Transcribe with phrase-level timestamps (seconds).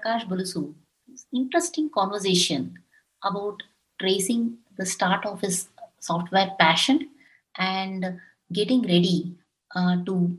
[0.00, 0.74] Prakash Bulusu.
[1.32, 2.78] Interesting conversation
[3.24, 3.62] about
[4.00, 5.68] tracing the start of his
[6.00, 7.10] software passion
[7.58, 8.18] and
[8.52, 9.34] getting ready
[9.74, 10.36] uh, to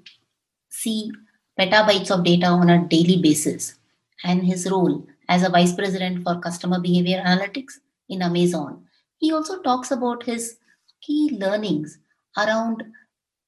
[0.69, 1.11] see
[1.59, 3.75] petabytes of data on a daily basis
[4.23, 8.83] and his role as a vice president for customer behavior analytics in Amazon.
[9.19, 10.57] He also talks about his
[11.01, 11.99] key learnings
[12.37, 12.83] around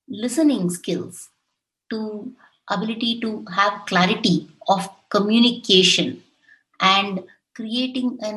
[0.07, 1.29] listening skills
[1.89, 2.31] to
[2.69, 6.21] ability to have clarity of communication
[6.79, 7.23] and
[7.55, 8.31] creating a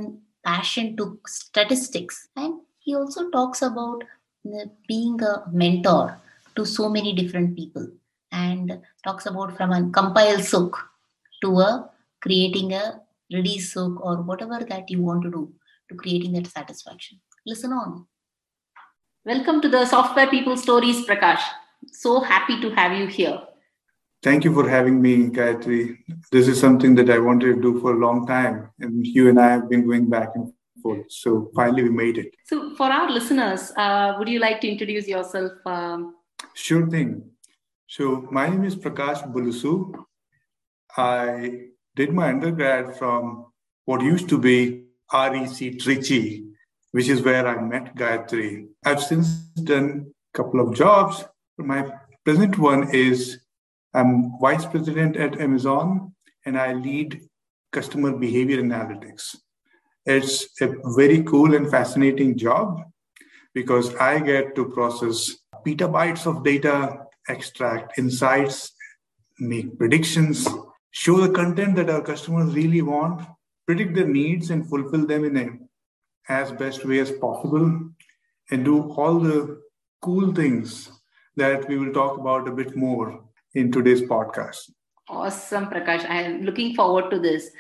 [0.47, 2.29] passion to statistics.
[2.37, 4.05] And he also talks about
[4.87, 6.19] being a mentor
[6.55, 7.89] to so many different people
[8.31, 10.77] and talks about from a compile sukh
[11.43, 13.01] to a creating a
[13.33, 15.53] release sukh or whatever that you want to do
[15.89, 17.19] to creating that satisfaction.
[17.47, 18.07] Listen on.
[19.25, 21.43] Welcome to the Software People Stories, Prakash.
[21.93, 23.41] So happy to have you here.
[24.23, 25.99] Thank you for having me, Gayatri.
[26.33, 29.39] This is something that I wanted to do for a long time, and you and
[29.39, 31.05] I have been going back and forth.
[31.09, 32.35] So finally, we made it.
[32.47, 35.53] So, for our listeners, uh, would you like to introduce yourself?
[35.67, 36.17] Um...
[36.55, 37.31] Sure thing.
[37.87, 39.95] So, my name is Prakash Bulusu.
[40.97, 43.47] I did my undergrad from
[43.85, 46.47] what used to be REC Trichy,
[46.93, 48.69] which is where I met Gayatri.
[48.85, 49.29] I've since
[49.73, 51.25] done a couple of jobs.
[51.59, 51.91] My
[52.25, 53.39] present one is
[53.97, 56.13] I'm vice president at Amazon
[56.45, 57.23] and I lead
[57.73, 59.35] customer behavior analytics.
[60.05, 62.83] It's a very cool and fascinating job
[63.55, 65.37] because I get to process
[65.67, 68.71] petabytes of data, extract insights,
[69.39, 70.47] make predictions,
[70.91, 73.27] show the content that our customers really want,
[73.67, 75.49] predict their needs and fulfill them in a
[76.29, 77.81] as best way as possible,
[78.51, 79.63] and do all the
[80.03, 80.91] cool things
[81.37, 83.26] that we will talk about a bit more
[83.57, 84.71] in today's podcast.
[85.09, 86.09] Awesome, Prakash.
[86.09, 87.51] I am looking forward to this.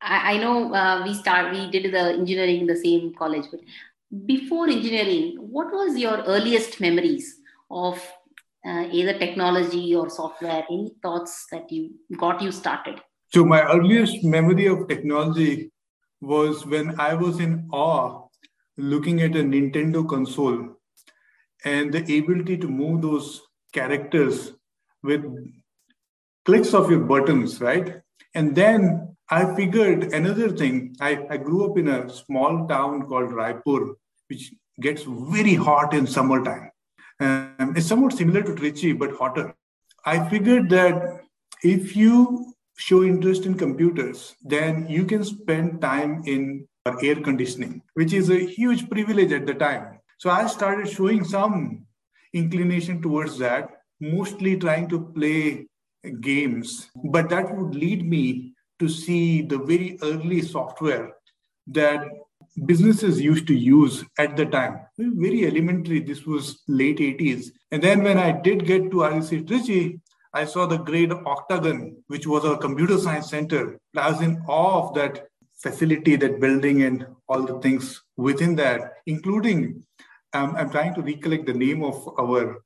[0.00, 3.60] I, I know uh, we start we did the engineering in the same college, but
[4.26, 7.36] before engineering, what was your earliest memories
[7.70, 7.96] of
[8.66, 10.64] uh, either technology or software?
[10.70, 13.00] Any thoughts that you got you started?
[13.32, 15.70] So my earliest memory of technology
[16.20, 18.28] was when I was in awe
[18.78, 20.76] looking at a Nintendo console
[21.64, 23.42] and the ability to move those
[23.72, 24.52] characters
[25.02, 25.24] with
[26.44, 28.00] clicks of your buttons, right?
[28.34, 30.96] And then I figured another thing.
[31.00, 33.94] I, I grew up in a small town called Raipur,
[34.28, 36.70] which gets very hot in summertime.
[37.20, 39.54] Um, it's somewhat similar to Trichy, but hotter.
[40.04, 41.20] I figured that
[41.62, 46.66] if you show interest in computers, then you can spend time in
[47.02, 50.00] air conditioning, which is a huge privilege at the time.
[50.18, 51.86] So I started showing some
[52.32, 55.66] inclination towards that mostly trying to play
[56.20, 56.90] games.
[57.04, 61.14] But that would lead me to see the very early software
[61.68, 62.04] that
[62.66, 64.80] businesses used to use at the time.
[64.98, 66.00] Very elementary.
[66.00, 67.46] This was late 80s.
[67.70, 70.00] And then when I did get to REC Trichy,
[70.34, 73.78] I saw the great Octagon, which was a computer science center.
[73.96, 75.26] I was in awe of that
[75.62, 79.84] facility, that building, and all the things within that, including
[80.32, 82.62] um, I'm trying to recollect the name of our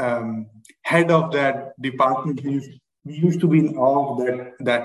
[0.00, 0.46] um,
[0.82, 2.42] head of that department.
[2.42, 2.60] We
[3.04, 4.82] used, to be in awe of that that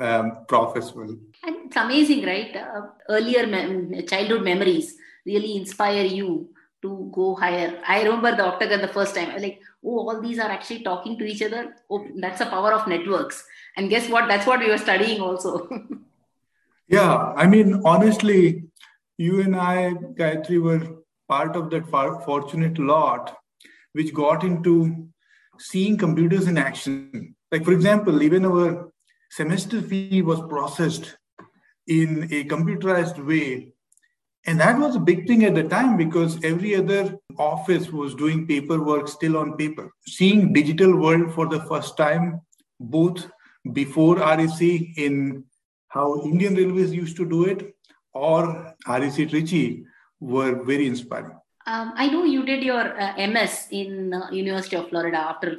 [0.00, 1.16] um, prof well.
[1.44, 2.54] And it's amazing, right?
[2.56, 4.94] Uh, earlier mem- childhood memories
[5.24, 6.50] really inspire you
[6.82, 7.80] to go higher.
[7.86, 9.30] I remember the octagon the first time.
[9.30, 11.74] I like, oh, all these are actually talking to each other.
[11.90, 13.44] Oh, that's the power of networks.
[13.76, 14.28] And guess what?
[14.28, 15.68] That's what we were studying also.
[16.88, 18.64] yeah, I mean, honestly,
[19.18, 20.82] you and I, Gayatri, were
[21.28, 21.90] part of that
[22.24, 23.36] fortunate lot
[23.96, 25.08] which got into
[25.58, 27.34] seeing computers in action.
[27.50, 28.90] Like, for example, even our
[29.30, 31.16] semester fee was processed
[31.86, 33.72] in a computerized way.
[34.46, 38.46] And that was a big thing at the time because every other office was doing
[38.46, 39.90] paperwork still on paper.
[40.06, 42.40] Seeing digital world for the first time,
[42.78, 43.26] both
[43.72, 45.44] before REC in
[45.88, 47.74] how Indian Railways used to do it
[48.12, 49.84] or REC Trichy
[50.20, 51.36] were very inspiring.
[51.68, 55.56] Um, I know you did your uh, MS in uh, University of Florida after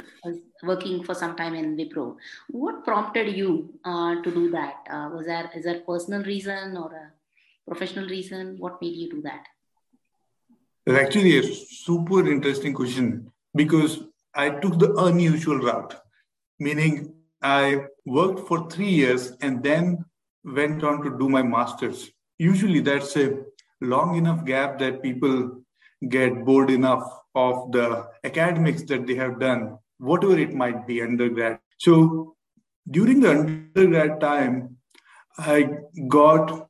[0.64, 2.16] working for some time in Wipro.
[2.50, 4.76] What prompted you uh, to do that?
[4.90, 7.12] Uh, was there is there personal reason or a
[7.68, 8.56] professional reason?
[8.58, 9.44] What made you do that?
[10.86, 14.00] It's actually a super interesting question because
[14.34, 15.94] I took the unusual route,
[16.58, 20.06] meaning I worked for three years and then
[20.46, 22.10] went on to do my master's.
[22.40, 23.44] Usually, that's a
[23.82, 25.64] long enough gap that people
[26.10, 27.04] get bored enough
[27.36, 31.60] of the academics that they have done, whatever it might be, undergrad.
[31.80, 32.36] So
[32.90, 34.78] during the undergrad time,
[35.38, 35.70] I
[36.08, 36.70] got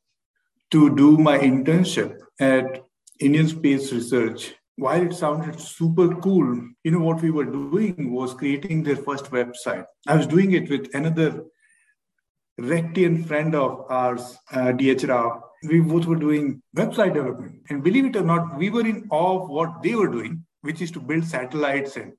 [0.72, 2.84] to do my internship at
[3.20, 4.54] Indian Space Research.
[4.76, 9.26] While it sounded super cool, you know, what we were doing was creating their first
[9.32, 9.86] website.
[10.06, 11.46] I was doing it with another
[12.60, 17.62] Rectian friend of ours, uh, DH Rao, we both were doing website development.
[17.70, 20.82] And believe it or not, we were in awe of what they were doing, which
[20.82, 22.14] is to build satellites and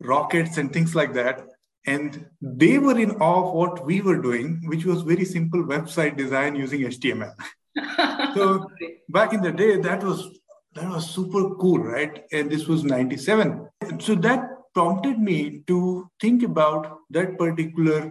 [0.00, 1.46] rockets and things like that.
[1.86, 6.16] And they were in awe of what we were doing, which was very simple website
[6.16, 7.34] design using HTML.
[8.34, 8.68] so
[9.08, 10.38] back in the day, that was
[10.74, 12.24] that was super cool, right?
[12.32, 13.66] And this was 97.
[13.98, 18.10] So that prompted me to think about that particular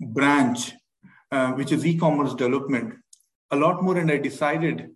[0.00, 0.72] branch,
[1.30, 2.94] uh, which is e-commerce development,
[3.50, 4.90] a lot more and I decided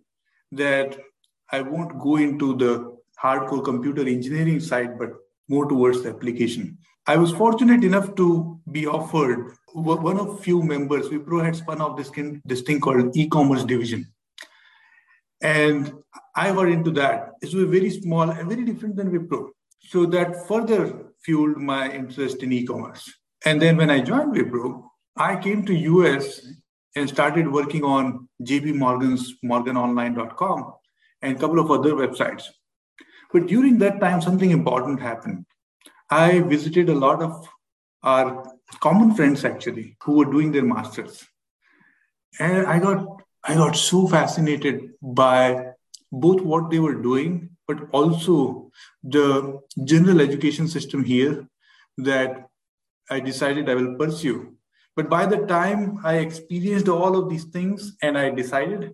[0.51, 0.97] that
[1.51, 5.09] I won't go into the hardcore computer engineering side, but
[5.47, 6.77] more towards the application.
[7.07, 11.09] I was fortunate enough to be offered one of few members.
[11.09, 12.11] Wipro had spun off this,
[12.45, 14.11] this thing called e-commerce division.
[15.41, 15.93] And
[16.35, 17.33] I got into that.
[17.41, 19.49] It was very small and very different than Wipro.
[19.81, 23.11] So that further fueled my interest in e-commerce.
[23.45, 24.83] And then when I joined Wipro,
[25.15, 26.47] I came to US
[26.95, 30.73] and started working on JP Morgan's morganonline.com
[31.21, 32.43] and a couple of other websites.
[33.33, 35.45] But during that time, something important happened.
[36.09, 37.47] I visited a lot of
[38.03, 38.45] our
[38.79, 41.25] common friends actually who were doing their masters.
[42.39, 43.05] And I got
[43.43, 45.73] I got so fascinated by
[46.11, 48.71] both what they were doing, but also
[49.03, 51.47] the general education system here
[51.97, 52.49] that
[53.09, 54.54] I decided I will pursue.
[54.95, 58.93] But by the time I experienced all of these things and I decided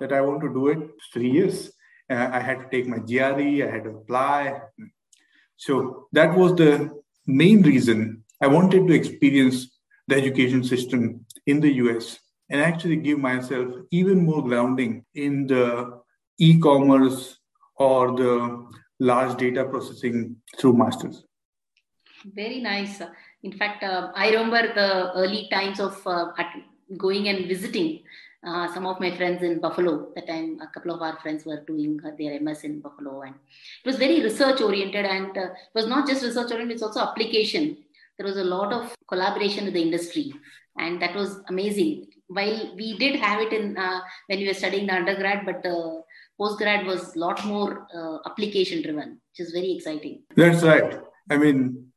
[0.00, 0.78] that I want to do it,
[1.12, 1.70] three years,
[2.10, 4.60] uh, I had to take my GRE, I had to apply.
[5.56, 6.90] So that was the
[7.26, 13.18] main reason I wanted to experience the education system in the US and actually give
[13.18, 16.00] myself even more grounding in the
[16.38, 17.36] e commerce
[17.76, 18.66] or the
[19.00, 21.24] large data processing through masters.
[22.24, 23.02] Very nice.
[23.42, 26.32] In fact, uh, I remember the early times of uh,
[26.96, 28.02] going and visiting
[28.44, 30.08] uh, some of my friends in Buffalo.
[30.14, 33.86] That time, a couple of our friends were doing their MS in Buffalo, and it
[33.86, 35.04] was very research oriented.
[35.04, 37.78] And uh, it was not just research oriented; it's also application.
[38.16, 40.32] There was a lot of collaboration with the industry,
[40.76, 42.06] and that was amazing.
[42.26, 46.02] While we did have it in uh, when we were studying the undergrad, but the
[46.40, 50.22] postgrad was a lot more uh, application driven, which is very exciting.
[50.36, 51.00] That's right.
[51.30, 51.87] I mean,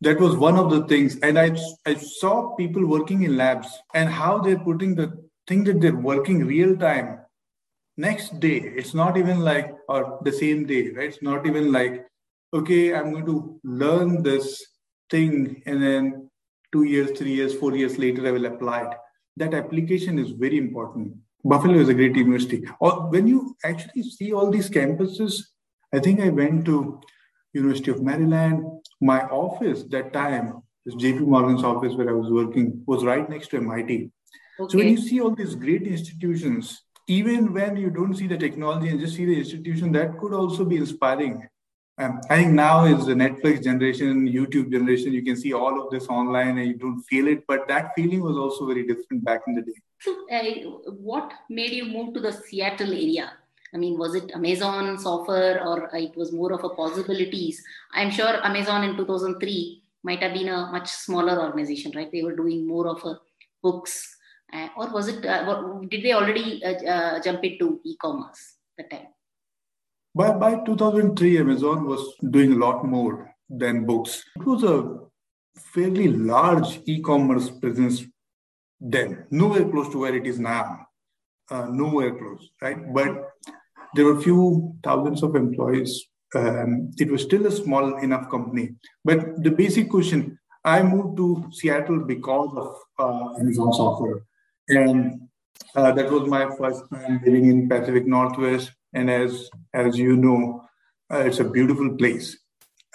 [0.00, 1.18] that was one of the things.
[1.20, 1.56] And I,
[1.86, 6.44] I saw people working in labs and how they're putting the thing that they're working
[6.44, 7.20] real time
[7.96, 8.56] next day.
[8.56, 11.08] It's not even like or the same day right?
[11.08, 12.06] It's not even like
[12.54, 14.64] okay i'm going to learn this
[15.10, 16.30] thing and then
[16.72, 18.96] two years three years four years later i will apply it.
[19.38, 21.14] That application is very important.
[21.44, 22.64] Buffalo is a great university.
[22.80, 25.42] Or when you actually see all these campuses
[25.92, 27.00] i think i went to
[27.52, 28.64] university of maryland
[29.00, 33.48] my office that time, this JP Morgan's office where I was working, was right next
[33.48, 34.10] to MIT.
[34.58, 34.72] Okay.
[34.72, 38.88] So when you see all these great institutions, even when you don't see the technology
[38.88, 41.46] and just see the institution, that could also be inspiring.
[41.98, 45.14] Um, I think now is the Netflix generation, YouTube generation.
[45.14, 48.22] You can see all of this online and you don't feel it, but that feeling
[48.22, 49.72] was also very different back in the day.
[50.00, 53.32] So, uh, what made you move to the Seattle area?
[53.74, 57.62] I mean, was it Amazon's offer or it was more of a possibilities?
[57.92, 62.10] I'm sure Amazon in 2003 might have been a much smaller organization, right?
[62.10, 63.18] They were doing more of a
[63.62, 64.16] books,
[64.52, 65.26] uh, or was it?
[65.26, 69.06] Uh, did they already uh, uh, jump into e-commerce at the time?
[70.14, 74.24] By by 2003, Amazon was doing a lot more than books.
[74.36, 75.00] It was a
[75.74, 78.04] fairly large e-commerce presence
[78.80, 80.86] then, nowhere close to where it is now.
[81.50, 82.92] Uh, nowhere close, right?
[82.92, 83.25] But
[83.96, 86.06] there were a few thousands of employees.
[86.34, 88.74] Um, it was still a small enough company.
[89.04, 94.26] But the basic question I moved to Seattle because of uh, Amazon's offer.
[94.68, 95.28] And
[95.76, 98.72] uh, that was my first time living in Pacific Northwest.
[98.92, 100.64] And as as you know,
[101.12, 102.36] uh, it's a beautiful place.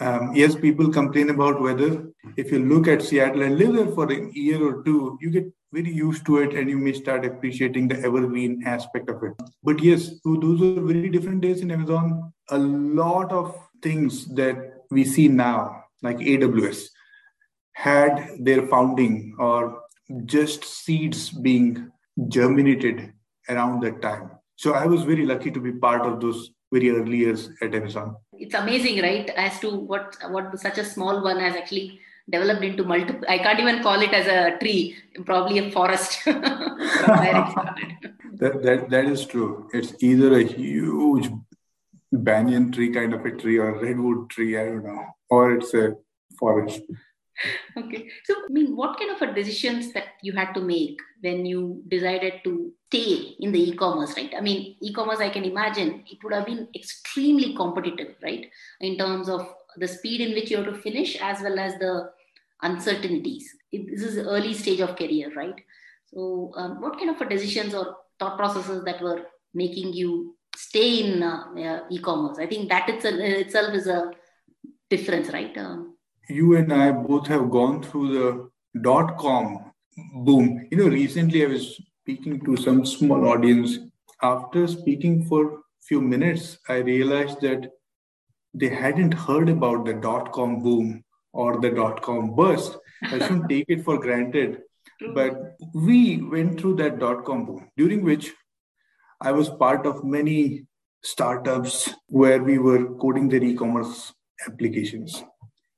[0.01, 2.07] Um, yes, people complain about weather.
[2.35, 5.53] If you look at Seattle and live there for a year or two, you get
[5.71, 9.33] very used to it and you may start appreciating the evergreen aspect of it.
[9.63, 12.33] But yes, those are very different days in Amazon.
[12.49, 16.87] A lot of things that we see now, like AWS,
[17.73, 19.81] had their founding or
[20.25, 21.89] just seeds being
[22.27, 23.13] germinated
[23.49, 24.31] around that time.
[24.57, 28.15] So I was very lucky to be part of those very early years at Amazon.
[28.33, 29.29] It's amazing, right?
[29.29, 31.99] As to what what such a small one has actually
[32.31, 33.25] developed into multiple.
[33.27, 34.95] I can't even call it as a tree,
[35.25, 36.19] probably a forest.
[36.25, 37.71] that,
[38.39, 39.69] that that is true.
[39.73, 41.29] It's either a huge
[42.11, 44.57] banyan tree kind of a tree or a redwood tree.
[44.57, 45.95] I don't know, or it's a
[46.39, 46.81] forest
[47.77, 51.45] okay so i mean what kind of a decisions that you had to make when
[51.45, 56.23] you decided to stay in the e-commerce right i mean e-commerce i can imagine it
[56.23, 58.49] would have been extremely competitive right
[58.81, 59.47] in terms of
[59.77, 62.11] the speed in which you have to finish as well as the
[62.61, 63.55] uncertainties.
[63.71, 65.55] It, this is early stage of career right?
[66.07, 71.03] So um, what kind of a decisions or thought processes that were making you stay
[71.03, 72.37] in uh, uh, e-commerce?
[72.37, 74.11] I think that itself, itself is a
[74.89, 75.57] difference right?
[75.57, 75.95] Um,
[76.29, 78.49] you and I both have gone through the
[78.81, 79.71] dot com
[80.13, 80.67] boom.
[80.71, 83.79] You know, recently I was speaking to some small audience.
[84.21, 87.71] After speaking for a few minutes, I realized that
[88.53, 92.77] they hadn't heard about the dot com boom or the dot com burst.
[93.03, 94.61] I shouldn't take it for granted.
[95.15, 98.31] But we went through that dot com boom, during which
[99.19, 100.65] I was part of many
[101.03, 104.13] startups where we were coding their e commerce
[104.47, 105.23] applications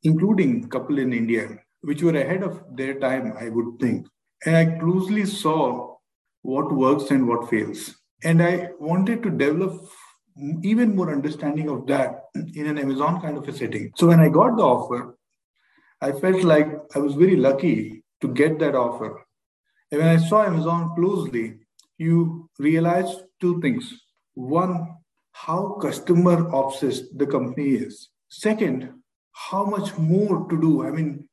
[0.04, 4.08] including couple in India, which were ahead of their time, I would think.
[4.46, 5.96] And I closely saw
[6.42, 7.96] what works and what fails.
[8.24, 9.82] And I wanted to develop
[10.62, 13.92] even more understanding of that in an Amazon kind of a setting.
[13.96, 15.18] So when I got the offer,
[16.04, 19.26] I felt like I was very lucky to get that offer.
[19.90, 21.60] And when I saw Amazon closely,
[21.98, 24.02] you realize two things.
[24.34, 24.98] One,
[25.32, 28.10] how customer obsessed the company is.
[28.28, 28.90] Second,
[29.32, 30.86] how much more to do.
[30.86, 31.30] I mean,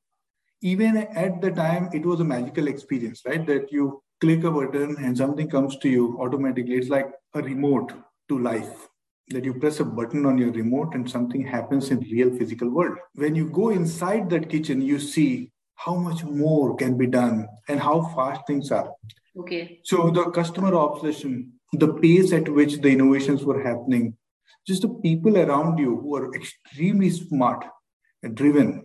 [0.63, 3.45] even at the time, it was a magical experience, right?
[3.47, 6.75] That you click a button and something comes to you automatically.
[6.75, 7.93] It's like a remote
[8.29, 8.90] to life
[9.31, 12.99] that you press a button on your remote and something happens in real physical world.
[13.15, 17.81] When you go inside that kitchen, you see how much more can be done and
[17.81, 18.93] how fast things are.
[19.39, 19.81] Okay.
[19.85, 24.17] So the customer obsession, the pace at which the innovations were happening,
[24.67, 27.65] just the people around you who are extremely smart
[28.23, 28.85] and driven.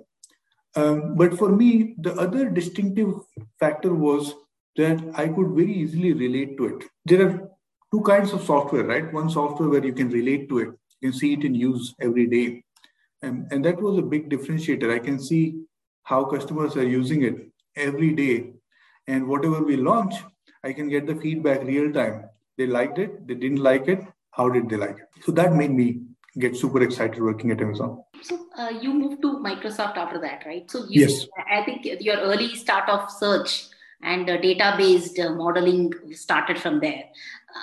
[0.76, 3.14] Um, but for me, the other distinctive
[3.60, 4.34] factor was
[4.76, 6.84] that I could very easily relate to it.
[7.06, 7.50] There are
[7.96, 9.14] two kinds of software, right?
[9.14, 12.28] One software where you can relate to it, you can see it in use every
[12.28, 12.64] day.
[13.22, 14.94] And, and that was a big differentiator.
[14.94, 15.62] I can see
[16.04, 17.36] how customers are using it
[17.76, 18.52] every day.
[19.08, 20.16] And whatever we launch,
[20.64, 22.26] I can get the feedback real time.
[22.58, 25.24] They liked it, they didn't like it, how did they like it?
[25.24, 26.02] So that made me
[26.38, 28.04] get super excited working at Amazon.
[28.22, 30.70] So uh, you moved to Microsoft after that, right?
[30.70, 33.68] So you, yes, I think your early start of search
[34.06, 37.04] and uh, data-based uh, modeling started from there.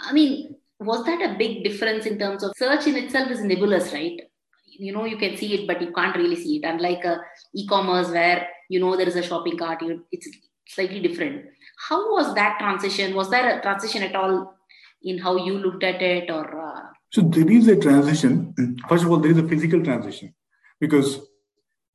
[0.04, 3.92] I mean, was that a big difference in terms of search in itself is nebulous,
[3.92, 4.20] right?
[4.66, 6.64] You know, you can see it, but you can't really see it.
[6.64, 7.18] Unlike uh,
[7.54, 10.28] e-commerce, where you know there is a shopping cart, you, it's
[10.66, 11.44] slightly different.
[11.88, 13.14] How was that transition?
[13.14, 14.54] Was there a transition at all
[15.02, 18.54] in how you looked at it, or uh, so there is a transition.
[18.88, 20.34] First of all, there is a physical transition
[20.80, 21.20] because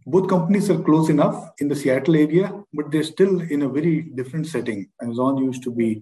[0.08, 4.04] both companies are close enough in the Seattle area, but they're still in a very
[4.16, 4.90] different setting.
[5.02, 6.02] Amazon used to be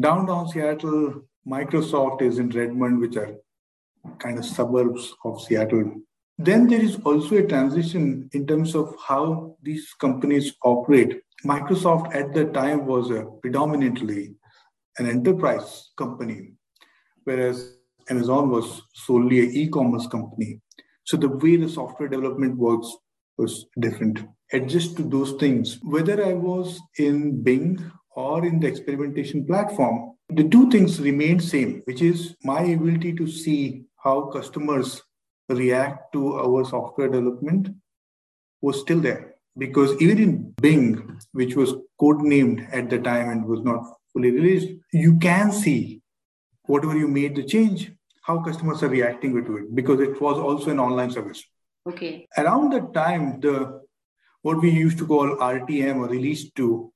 [0.00, 1.22] downtown Seattle.
[1.46, 3.36] Microsoft is in Redmond, which are
[4.18, 6.02] kind of suburbs of Seattle.
[6.36, 11.22] Then there is also a transition in terms of how these companies operate.
[11.44, 14.34] Microsoft at the time was predominantly
[14.98, 16.54] an enterprise company,
[17.22, 17.76] whereas
[18.10, 20.60] Amazon was solely an e-commerce company.
[21.04, 22.92] So the way the software development works
[23.38, 24.20] was different.
[24.52, 25.78] Adjust to those things.
[25.82, 31.82] Whether I was in Bing or in the experimentation platform, the two things remained same,
[31.84, 35.02] which is my ability to see how customers
[35.48, 37.68] react to our software development
[38.60, 39.34] was still there.
[39.56, 44.68] Because even in Bing, which was codenamed at the time and was not fully released,
[44.92, 46.02] you can see
[46.64, 47.90] whatever you made the change,
[48.22, 51.42] how customers are reacting to it because it was also an online service.
[51.88, 52.28] Okay.
[52.36, 53.80] Around that time, the
[54.42, 56.92] what we used to call RTM or release to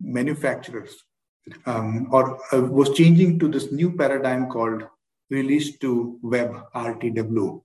[0.00, 0.96] manufacturers
[1.66, 4.82] um, or uh, was changing to this new paradigm called
[5.30, 7.62] release to web RTW.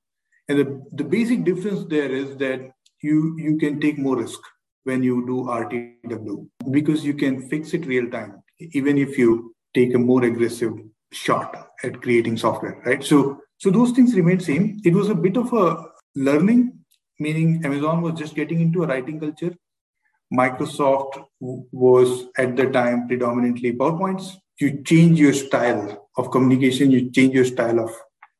[0.48, 4.40] And the, the basic difference there is that you, you can take more risk
[4.84, 9.96] when you do RTW because you can fix it real time, even if you take
[9.96, 10.74] a more aggressive
[11.12, 13.04] shot at creating software, right?
[13.04, 14.80] So, so those things remain same.
[14.84, 16.80] It was a bit of a learning,
[17.20, 19.56] meaning Amazon was just getting into a writing culture.
[20.34, 24.38] Microsoft was at the time predominantly PowerPoints.
[24.60, 27.92] You change your style of communication, you change your style of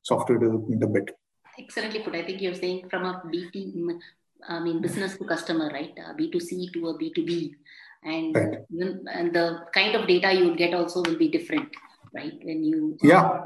[0.02, 1.12] software development a bit.
[1.60, 2.16] Excellently put.
[2.16, 3.74] I think you're saying from a BT,
[4.48, 5.94] I mean, business to customer, right?
[5.98, 7.52] Uh, B2C to a B2B.
[8.04, 8.60] And, right.
[8.70, 11.70] and the kind of data you get also will be different,
[12.14, 12.34] right?
[12.44, 12.98] When you.
[13.02, 13.42] Yeah.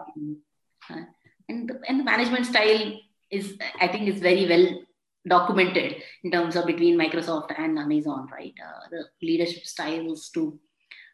[0.89, 1.03] Uh,
[1.47, 2.93] and, the, and the management style
[3.31, 4.81] is, I think, is very well
[5.27, 8.53] documented in terms of between Microsoft and Amazon, right?
[8.63, 10.59] Uh, the leadership styles to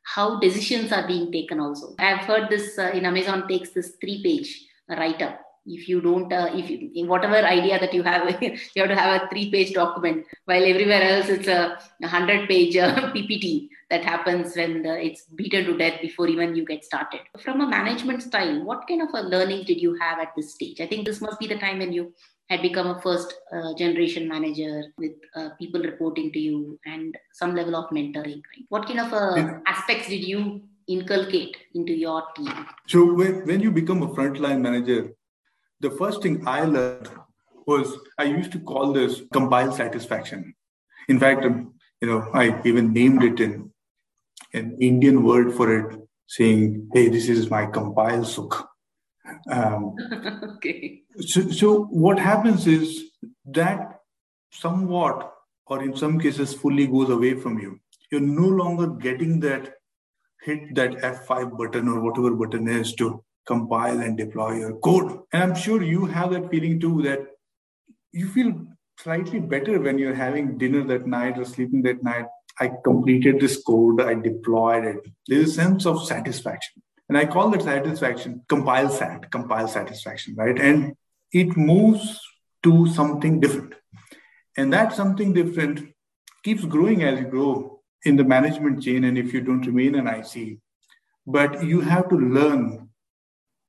[0.03, 1.95] how decisions are being taken also.
[1.97, 6.31] I've heard this uh, in Amazon takes this three page write up if you don't
[6.31, 9.73] uh, if you, whatever idea that you have you have to have a three page
[9.73, 15.25] document while everywhere else it's a 100 page uh, ppt that happens when the, it's
[15.35, 17.19] beaten to death before even you get started.
[17.39, 20.81] From a management style what kind of a learning did you have at this stage?
[20.81, 22.13] I think this must be the time when you
[22.49, 27.55] had become a first uh, generation manager with uh, people reporting to you and some
[27.55, 28.65] level of mentoring right?
[28.69, 32.67] what kind of uh, aspects did you inculcate into your team?
[32.87, 35.15] So when, when you become a frontline manager
[35.79, 37.09] the first thing I learned
[37.67, 40.55] was I used to call this compile satisfaction.
[41.07, 43.71] In fact, um, you know, I even named it in
[44.53, 48.65] an Indian word for it, saying, "Hey, this is my compile sukh."
[49.51, 49.95] Um,
[50.55, 51.01] okay.
[51.19, 53.11] So, so what happens is
[53.45, 53.99] that
[54.51, 55.33] somewhat,
[55.67, 57.79] or in some cases, fully goes away from you.
[58.11, 59.73] You're no longer getting that
[60.41, 65.19] hit that F5 button or whatever button is to compile and deploy your code.
[65.31, 67.19] And I'm sure you have that feeling too that
[68.11, 68.65] you feel
[68.99, 72.25] slightly better when you're having dinner that night or sleeping that night.
[72.59, 75.11] I completed this code, I deployed it.
[75.27, 76.81] There's a sense of satisfaction.
[77.09, 80.57] And I call that satisfaction compile sat, compile satisfaction, right?
[80.59, 80.95] And
[81.31, 82.19] it moves
[82.63, 83.73] to something different.
[84.57, 85.93] And that something different
[86.43, 90.07] keeps growing as you grow in the management chain and if you don't remain an
[90.07, 90.59] IC.
[91.27, 92.84] But you have to learn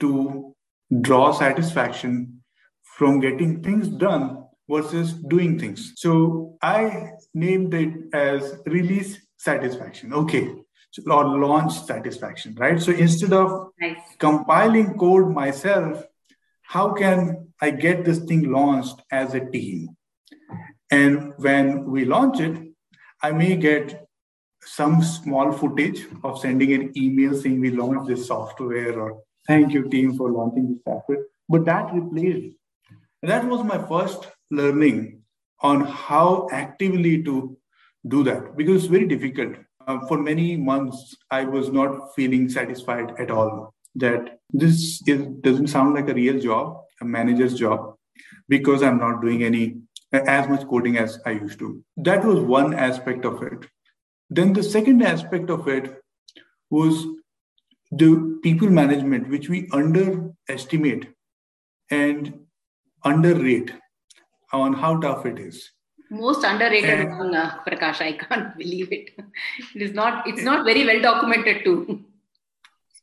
[0.01, 0.55] to
[1.01, 2.43] draw satisfaction
[2.83, 5.93] from getting things done versus doing things.
[5.97, 10.13] So I named it as release satisfaction.
[10.13, 10.55] Okay.
[11.07, 12.81] Or launch satisfaction, right?
[12.81, 13.99] So instead of nice.
[14.19, 16.03] compiling code myself,
[16.63, 19.91] how can I get this thing launched as a team?
[20.91, 22.73] And when we launch it,
[23.23, 24.07] I may get
[24.65, 29.89] some small footage of sending an email saying we launched this software or Thank you,
[29.89, 31.25] team, for launching this software.
[31.49, 32.57] But that replaced.
[33.23, 35.23] That was my first learning
[35.61, 37.57] on how actively to
[38.07, 39.57] do that because it's very difficult.
[39.87, 45.69] Uh, for many months, I was not feeling satisfied at all that this is, doesn't
[45.69, 47.95] sound like a real job, a manager's job,
[48.49, 49.81] because I'm not doing any
[50.13, 51.83] as much coding as I used to.
[51.97, 53.67] That was one aspect of it.
[54.31, 56.03] Then the second aspect of it
[56.71, 57.07] was
[57.91, 61.09] the people management, which we underestimate
[61.91, 62.41] and
[63.05, 63.73] underrate
[64.53, 65.71] on how tough it is.
[66.11, 68.01] Most underrated and, one, uh, Prakash.
[68.01, 69.11] I can't believe it.
[69.75, 70.27] It is not.
[70.27, 72.05] It's not very well documented too.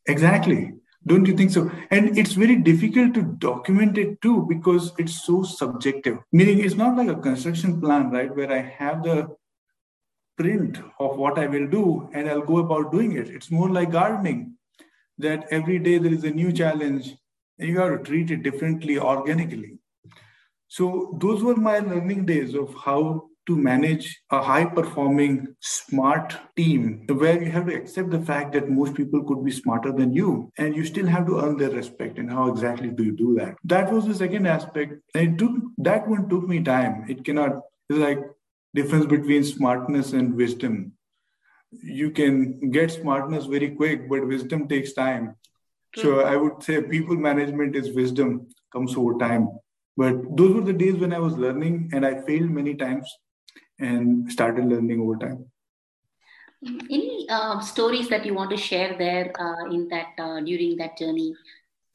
[0.07, 0.73] Exactly.
[1.05, 1.69] Don't you think so?
[1.91, 6.19] And it's very difficult to document it too because it's so subjective.
[6.31, 8.33] Meaning, it's not like a construction plan, right?
[8.33, 9.35] Where I have the
[10.37, 13.29] print of what I will do and I'll go about doing it.
[13.29, 14.55] It's more like gardening
[15.17, 17.15] that every day there is a new challenge
[17.59, 19.77] and you have to treat it differently organically.
[20.67, 27.05] So those were my learning days of how to manage a high performing smart team
[27.07, 30.49] where you have to accept the fact that most people could be smarter than you
[30.57, 33.55] and you still have to earn their respect and how exactly do you do that.
[33.65, 34.93] That was the second aspect.
[35.13, 37.05] And it took that one took me time.
[37.09, 38.19] It cannot it's like
[38.73, 40.93] difference between smartness and wisdom
[41.81, 45.35] you can get smartness very quick, but wisdom takes time.
[45.95, 49.49] So I would say people management is wisdom comes over time.
[49.95, 53.07] But those were the days when I was learning and I failed many times
[53.79, 55.45] and started learning over time.
[56.65, 60.97] Any uh, stories that you want to share there uh, in that uh, during that
[60.97, 61.35] journey?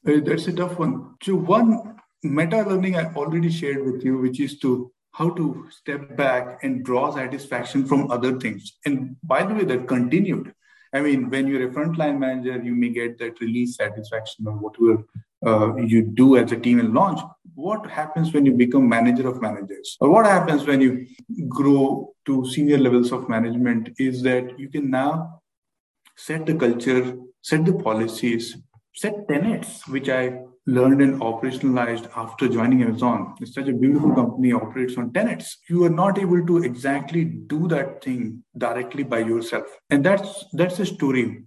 [0.07, 1.15] Uh, that's a tough one.
[1.23, 6.15] So one meta learning I already shared with you, which is to how to step
[6.15, 8.77] back and draw satisfaction from other things.
[8.85, 10.53] And by the way, that continued.
[10.93, 15.03] I mean, when you're a frontline manager, you may get that release satisfaction or whatever
[15.45, 17.19] uh, you do as a team and launch.
[17.53, 21.05] What happens when you become manager of managers, or what happens when you
[21.49, 23.89] grow to senior levels of management?
[23.99, 25.41] Is that you can now
[26.15, 28.57] set the culture, set the policies,
[28.95, 33.35] set tenets, which I learned and operationalized after joining Amazon.
[33.41, 35.57] It's such a beautiful company, operates on tenets.
[35.67, 39.65] You are not able to exactly do that thing directly by yourself.
[39.89, 41.43] And that's that's a story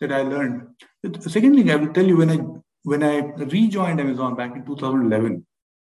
[0.00, 0.62] that I learned.
[1.02, 2.38] The second thing I will tell you when I
[2.82, 3.18] when I
[3.56, 5.46] rejoined Amazon back in 2011,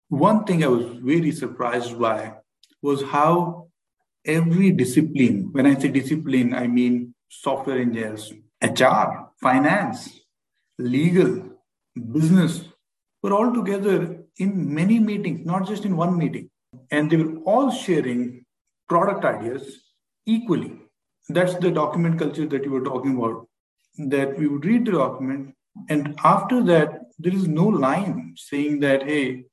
[0.08, 2.34] one thing I was very surprised by
[2.82, 3.68] was how
[4.24, 10.20] every discipline, when I say discipline, I mean software engineers, HR, finance,
[10.78, 11.50] legal,
[11.94, 12.64] business,
[13.22, 16.50] were all together in many meetings, not just in one meeting.
[16.90, 18.44] And they were all sharing
[18.88, 19.94] product ideas
[20.26, 20.78] equally.
[21.28, 23.46] That's the document culture that you were talking about.
[23.98, 25.54] That we would read the document,
[25.88, 29.44] and after that, there is no line saying that, hey,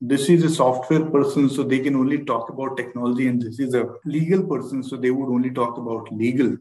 [0.00, 3.74] this is a software person, so they can only talk about technology, and this is
[3.74, 6.56] a legal person, so they would only talk about legal.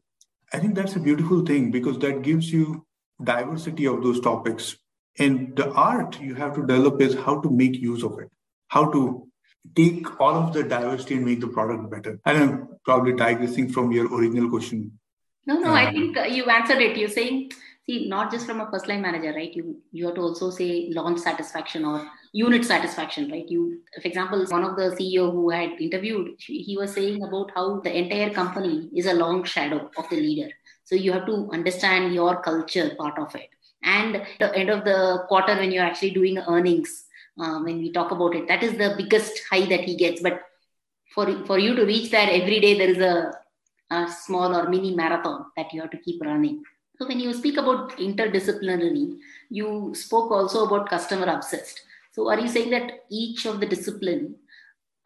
[0.54, 2.86] I think that's a beautiful thing because that gives you
[3.23, 4.78] diversity of those topics
[5.19, 8.29] and the art you have to develop is how to make use of it,
[8.69, 9.27] how to
[9.75, 12.19] take all of the diversity and make the product better.
[12.25, 14.97] And I'm probably digressing from your original question.
[15.45, 16.95] No, no, um, I think uh, you answered it.
[16.95, 17.51] You're saying,
[17.86, 19.53] see, not just from a first line manager, right?
[19.53, 23.49] You you have to also say launch satisfaction or unit satisfaction, right?
[23.49, 27.79] You, for example, one of the CEO who had interviewed, he was saying about how
[27.79, 30.51] the entire company is a long shadow of the leader.
[30.84, 33.49] So you have to understand your culture part of it
[33.83, 37.05] and the end of the quarter when you're actually doing earnings
[37.39, 38.47] um, when we talk about it.
[38.47, 40.21] That is the biggest high that he gets.
[40.21, 40.41] But
[41.13, 43.33] for for you to reach that every day there is a,
[43.91, 46.63] a small or mini marathon that you have to keep running.
[46.97, 51.81] So when you speak about interdisciplinary you spoke also about customer obsessed.
[52.11, 54.35] So are you saying that each of the discipline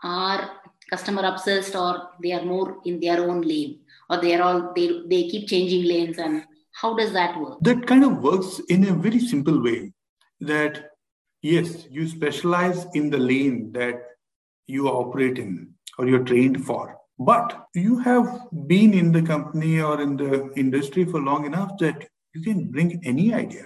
[0.04, 0.52] are
[0.90, 5.02] customer obsessed or they are more in their own lane or they are all they,
[5.08, 7.60] they keep changing lanes and how does that work?
[7.62, 9.94] That kind of works in a very simple way
[10.42, 10.90] that,
[11.42, 14.02] yes, you specialize in the lane that
[14.68, 16.98] you operate in or you're trained for.
[17.20, 22.08] But you have been in the company or in the industry for long enough that
[22.34, 23.66] you can bring any idea.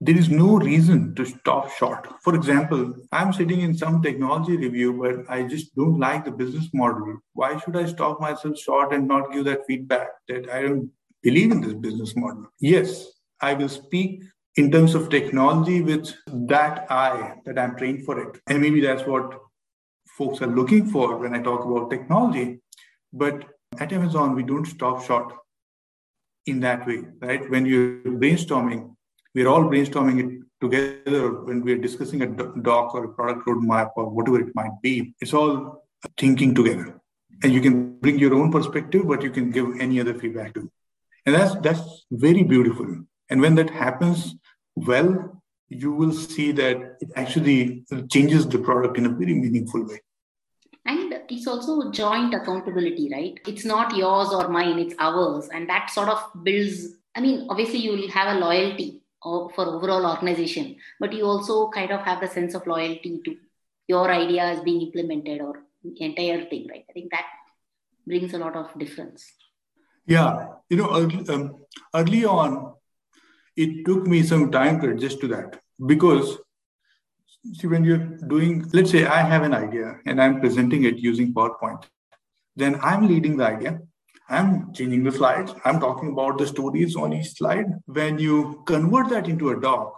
[0.00, 2.06] There is no reason to stop short.
[2.22, 6.68] For example, I'm sitting in some technology review, but I just don't like the business
[6.72, 7.18] model.
[7.32, 10.90] Why should I stop myself short and not give that feedback that I don't
[11.22, 12.46] believe in this business model.
[12.60, 13.06] Yes,
[13.40, 14.22] I will speak
[14.56, 18.40] in terms of technology with that eye that I'm trained for it.
[18.48, 19.40] And maybe that's what
[20.16, 22.60] folks are looking for when I talk about technology.
[23.12, 23.44] But
[23.78, 25.32] at Amazon, we don't stop short
[26.46, 27.48] in that way, right?
[27.48, 28.94] When you're brainstorming,
[29.34, 34.08] we're all brainstorming it together when we're discussing a doc or a product roadmap or
[34.08, 35.14] whatever it might be.
[35.20, 35.84] It's all
[36.16, 37.00] thinking together.
[37.44, 40.68] And you can bring your own perspective, but you can give any other feedback too.
[41.28, 42.86] And that's that's very beautiful.
[43.28, 44.34] And when that happens
[44.74, 50.00] well, you will see that it actually changes the product in a very meaningful way.
[50.86, 53.38] And it's also joint accountability, right?
[53.46, 55.50] It's not yours or mine, it's ours.
[55.52, 59.66] And that sort of builds, I mean, obviously you will have a loyalty uh, for
[59.66, 63.36] overall organization, but you also kind of have the sense of loyalty to
[63.86, 65.64] your ideas being implemented or
[65.98, 66.86] entire thing, right?
[66.88, 67.26] I think that
[68.06, 69.30] brings a lot of difference.
[70.08, 72.72] Yeah, you know, early, um, early on,
[73.56, 76.38] it took me some time to adjust to that because
[77.52, 81.34] see, when you're doing, let's say I have an idea and I'm presenting it using
[81.34, 81.84] PowerPoint,
[82.56, 83.80] then I'm leading the idea.
[84.30, 85.52] I'm changing the slides.
[85.66, 87.66] I'm talking about the stories on each slide.
[87.84, 89.94] When you convert that into a doc,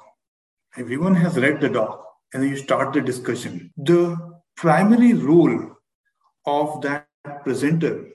[0.76, 3.72] everyone has read the doc and then you start the discussion.
[3.76, 4.18] The
[4.56, 5.76] primary role
[6.46, 7.06] of that
[7.44, 8.08] presenter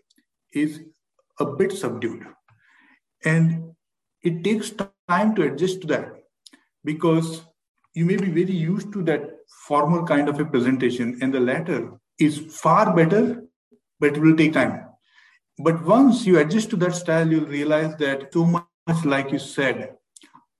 [0.51, 0.81] is
[1.39, 2.25] a bit subdued.
[3.23, 3.73] And
[4.23, 4.71] it takes
[5.07, 6.13] time to adjust to that
[6.83, 7.43] because
[7.93, 9.21] you may be very used to that
[9.67, 13.43] formal kind of a presentation, and the latter is far better,
[13.99, 14.85] but it will take time.
[15.59, 19.95] But once you adjust to that style, you'll realize that so much, like you said,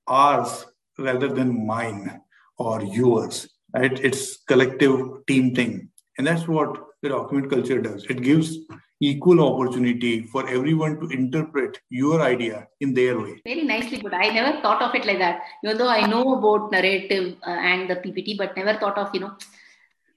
[0.07, 0.65] ours
[0.97, 2.21] rather than mine
[2.57, 3.99] or yours, right?
[3.99, 5.89] It's collective team thing.
[6.17, 8.05] And that's what the document culture does.
[8.05, 8.57] It gives
[9.01, 13.41] equal opportunity for everyone to interpret your idea in their way.
[13.45, 14.13] Very nicely put.
[14.13, 15.41] I never thought of it like that.
[15.63, 19.19] Even though I know about narrative uh, and the PPT, but never thought of, you
[19.21, 19.33] know,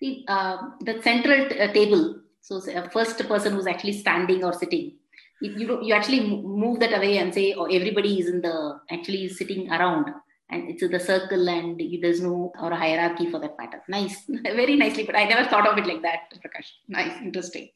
[0.01, 2.21] the, uh, the central t- uh, table.
[2.41, 4.93] So a first person who's actually standing or sitting.
[5.41, 9.29] You, you, you actually move that away and say, oh, everybody is in the, actually
[9.29, 10.13] sitting around
[10.51, 13.83] and it's the circle and there's no or a hierarchy for that matter.
[13.89, 14.25] Nice.
[14.29, 16.71] Very nicely but i never thought of it like that prakash.
[16.89, 17.21] Nice.
[17.23, 17.69] Interesting.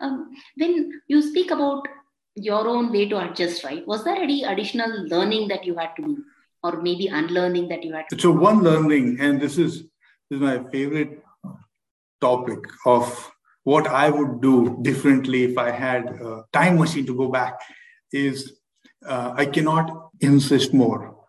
[0.00, 1.86] Um, when you speak about
[2.34, 3.86] your own way to adjust right?
[3.86, 6.24] Was there any additional learning that you had to do?
[6.62, 8.22] Or maybe unlearning that you had to do?
[8.22, 9.82] so one learning and this is
[10.30, 11.22] this is my favorite
[12.22, 13.30] topic of
[13.64, 17.60] what i would do differently if i had a time machine to go back
[18.12, 18.60] is
[19.06, 21.23] uh, i cannot insist more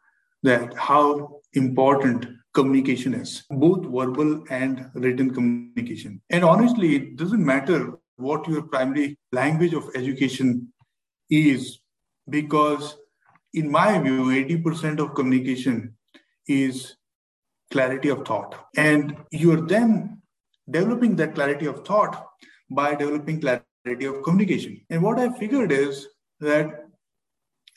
[0.46, 6.22] that how important communication is, both verbal and written communication.
[6.30, 10.72] And honestly, it doesn't matter what your primary language of education
[11.30, 11.80] is,
[12.30, 12.98] because
[13.54, 15.96] in my view, 80% of communication
[16.48, 16.96] is
[17.72, 18.68] clarity of thought.
[18.78, 20.22] And you're then
[20.70, 22.28] developing that clarity of thought
[22.70, 24.82] by developing clarity of communication.
[24.90, 26.08] And what I figured is
[26.40, 26.86] that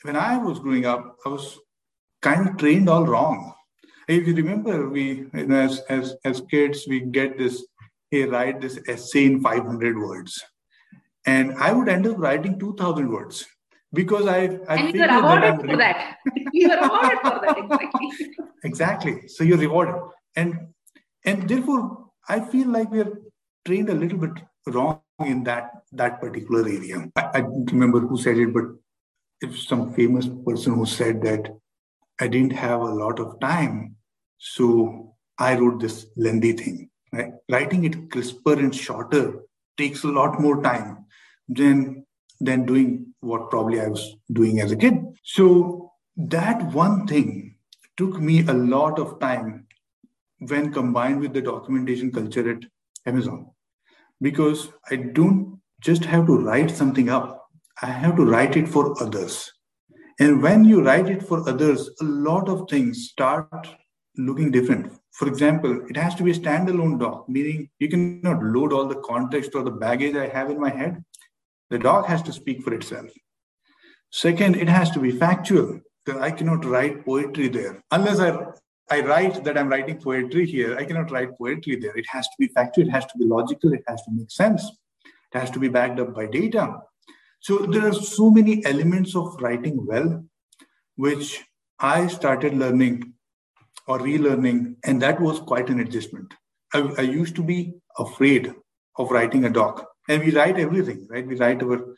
[0.03, 1.59] when I was growing up, I was
[2.21, 3.53] kind of trained all wrong.
[4.07, 7.65] If you remember, we you know, as as as kids we get this
[8.09, 10.43] hey write this essay in 500 words,
[11.25, 13.45] and I would end up writing 2,000 words
[13.93, 16.17] because I I and you were awarded for that.
[16.53, 18.09] you were awarded for that exactly.
[18.63, 19.27] exactly.
[19.27, 19.95] So you're rewarded,
[20.35, 20.69] and
[21.25, 23.13] and therefore I feel like we're
[23.65, 27.09] trained a little bit wrong in that that particular area.
[27.15, 28.65] I, I don't remember who said it, but
[29.41, 31.55] if some famous person who said that
[32.19, 33.95] I didn't have a lot of time.
[34.37, 36.89] So I wrote this lengthy thing.
[37.11, 37.33] Right?
[37.49, 39.41] Writing it crisper and shorter
[39.77, 41.05] takes a lot more time
[41.47, 42.05] than
[42.39, 44.95] than doing what probably I was doing as a kid.
[45.23, 47.55] So that one thing
[47.97, 49.67] took me a lot of time
[50.39, 52.63] when combined with the documentation culture at
[53.05, 53.47] Amazon.
[54.21, 57.49] Because I don't just have to write something up,
[57.81, 59.51] I have to write it for others.
[60.19, 63.67] And when you write it for others, a lot of things start
[64.17, 64.91] looking different.
[65.13, 69.01] For example, it has to be a standalone doc, meaning you cannot load all the
[69.01, 71.03] context or the baggage I have in my head.
[71.69, 73.09] The doc has to speak for itself.
[74.11, 75.79] Second, it has to be factual.
[76.19, 77.81] I cannot write poetry there.
[77.91, 78.37] Unless I,
[78.89, 81.95] I write that I'm writing poetry here, I cannot write poetry there.
[81.95, 84.69] It has to be factual, it has to be logical, it has to make sense.
[85.33, 86.79] It has to be backed up by data.
[87.41, 90.23] So there are so many elements of writing well,
[90.95, 91.43] which
[91.79, 93.13] I started learning
[93.87, 96.33] or relearning, and that was quite an adjustment.
[96.73, 98.53] I, I used to be afraid
[98.97, 101.25] of writing a doc, and we write everything, right?
[101.25, 101.95] We write our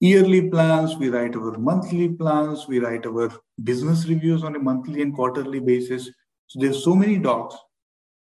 [0.00, 3.32] yearly plans, we write our monthly plans, we write our
[3.62, 6.10] business reviews on a monthly and quarterly basis.
[6.48, 7.56] So there's so many docs.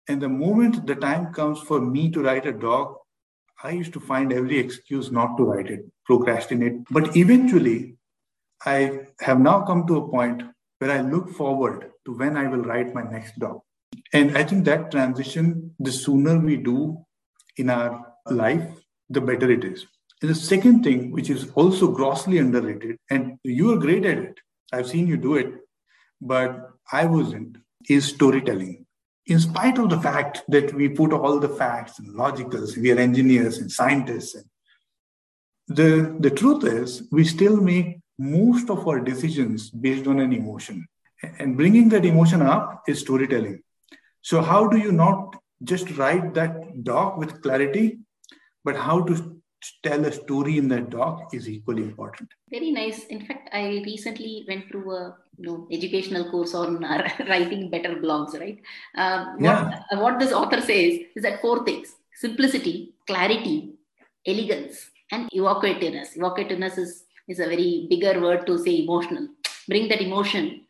[0.07, 3.01] And the moment the time comes for me to write a doc,
[3.63, 6.83] I used to find every excuse not to write it, procrastinate.
[6.91, 7.95] But eventually,
[8.65, 10.43] I have now come to a point
[10.79, 13.61] where I look forward to when I will write my next doc.
[14.13, 16.97] And I think that transition, the sooner we do
[17.57, 18.67] in our life,
[19.09, 19.85] the better it is.
[20.21, 24.39] And the second thing, which is also grossly underrated, and you are great at it,
[24.73, 25.53] I've seen you do it,
[26.21, 27.57] but I wasn't,
[27.89, 28.84] is storytelling
[29.27, 32.99] in spite of the fact that we put all the facts and logicals, we are
[32.99, 34.35] engineers and scientists.
[34.35, 34.45] And
[35.67, 40.87] the, the truth is, we still make most of our decisions based on an emotion.
[41.39, 43.63] And bringing that emotion up is storytelling.
[44.21, 47.99] So, how do you not just write that doc with clarity,
[48.63, 49.34] but how to
[49.83, 52.29] tell a story in that talk is equally important.
[52.49, 53.05] Very nice.
[53.05, 56.81] In fact, I recently went through a you know educational course on
[57.29, 58.39] writing better blogs.
[58.39, 58.59] Right.
[58.95, 59.81] Um, yeah.
[59.89, 63.73] what, what this author says is that four things: simplicity, clarity,
[64.25, 66.17] elegance, and evocativeness.
[66.17, 69.27] Evocativeness is is a very bigger word to say emotional.
[69.67, 70.61] Bring that emotion.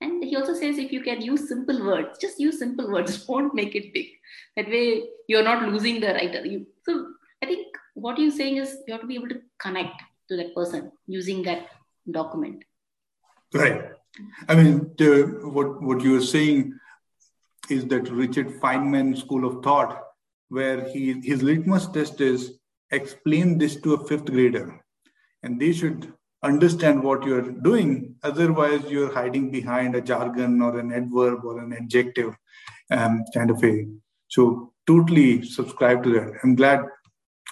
[0.00, 3.24] And he also says if you can use simple words, just use simple words.
[3.26, 4.08] Don't make it big.
[4.56, 6.44] That way you're not losing the writer.
[6.44, 7.06] You, so
[7.42, 10.54] I think what you're saying is you have to be able to connect to that
[10.54, 11.68] person using that
[12.10, 12.64] document.
[13.52, 13.90] Right.
[14.48, 16.78] I mean, the, what what you are saying
[17.68, 20.00] is that Richard Feynman school of thought,
[20.48, 22.58] where he his litmus test is
[22.90, 24.84] explain this to a fifth grader,
[25.42, 28.16] and they should understand what you're doing.
[28.22, 32.36] Otherwise, you're hiding behind a jargon or an adverb or an adjective,
[32.90, 33.86] um, kind of a.
[34.28, 36.32] So totally subscribe to that.
[36.42, 36.84] I'm glad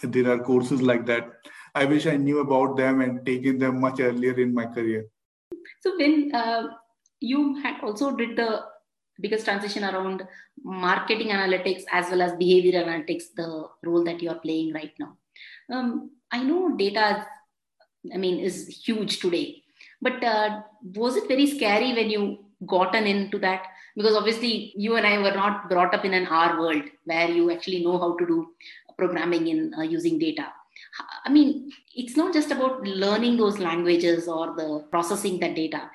[0.03, 1.31] there are courses like that.
[1.75, 5.07] I wish I knew about them and taken them much earlier in my career.
[5.81, 6.69] So when uh,
[7.21, 8.65] you had also did the
[9.21, 10.23] biggest transition around
[10.63, 15.17] marketing analytics as well as behavior analytics, the role that you are playing right now.
[15.73, 17.27] Um, I know data,
[18.13, 19.63] I mean, is huge today.
[20.01, 23.63] But uh, was it very scary when you gotten into that
[23.97, 27.51] because obviously you and i were not brought up in an r world where you
[27.51, 28.47] actually know how to do
[29.03, 30.49] programming in uh, using data.
[31.27, 35.91] I mean it's not just about learning those languages or the processing that data.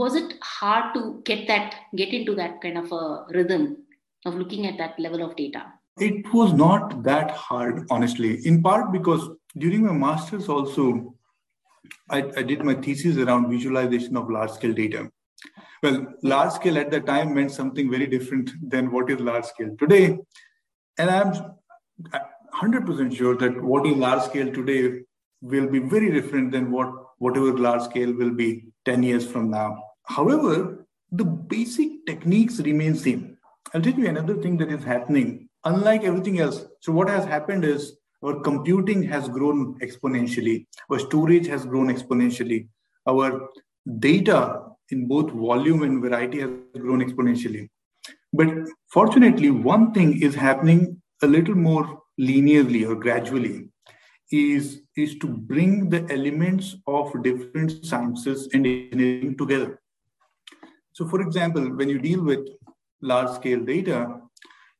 [0.00, 3.04] Was it hard to get that get into that kind of a
[3.36, 3.68] rhythm
[4.24, 5.62] of looking at that level of data?
[5.98, 9.28] It was not that hard honestly in part because
[9.64, 11.14] during my masters also
[12.08, 15.10] I, I did my thesis around visualization of large scale data.
[15.82, 19.74] Well, large scale at the time meant something very different than what is large scale
[19.78, 20.18] today.
[20.98, 21.32] And I'm
[22.54, 25.02] 100% sure that what is large scale today
[25.40, 29.82] will be very different than what whatever large scale will be 10 years from now.
[30.04, 33.36] However, the basic techniques remain same.
[33.74, 35.48] I'll tell you another thing that is happening.
[35.64, 41.46] Unlike everything else, so what has happened is our computing has grown exponentially, our storage
[41.46, 42.68] has grown exponentially,
[43.06, 43.48] our
[43.98, 47.68] data in both volume and variety has grown exponentially.
[48.32, 48.48] But
[48.92, 53.68] fortunately, one thing is happening a little more linearly or gradually
[54.30, 59.80] is, is to bring the elements of different sciences and engineering together.
[60.92, 62.46] So, for example, when you deal with
[63.00, 64.20] large scale data,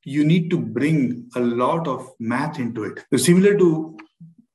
[0.05, 3.05] you need to bring a lot of math into it.
[3.11, 3.99] So similar to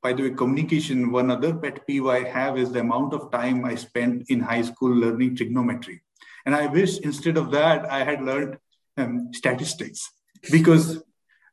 [0.05, 3.65] by the way, communication, one other pet peeve I have is the amount of time
[3.65, 5.99] I spent in high school learning trigonometry.
[6.45, 8.59] And I wish instead of that, I had learned
[8.97, 10.07] um, statistics
[10.51, 11.01] because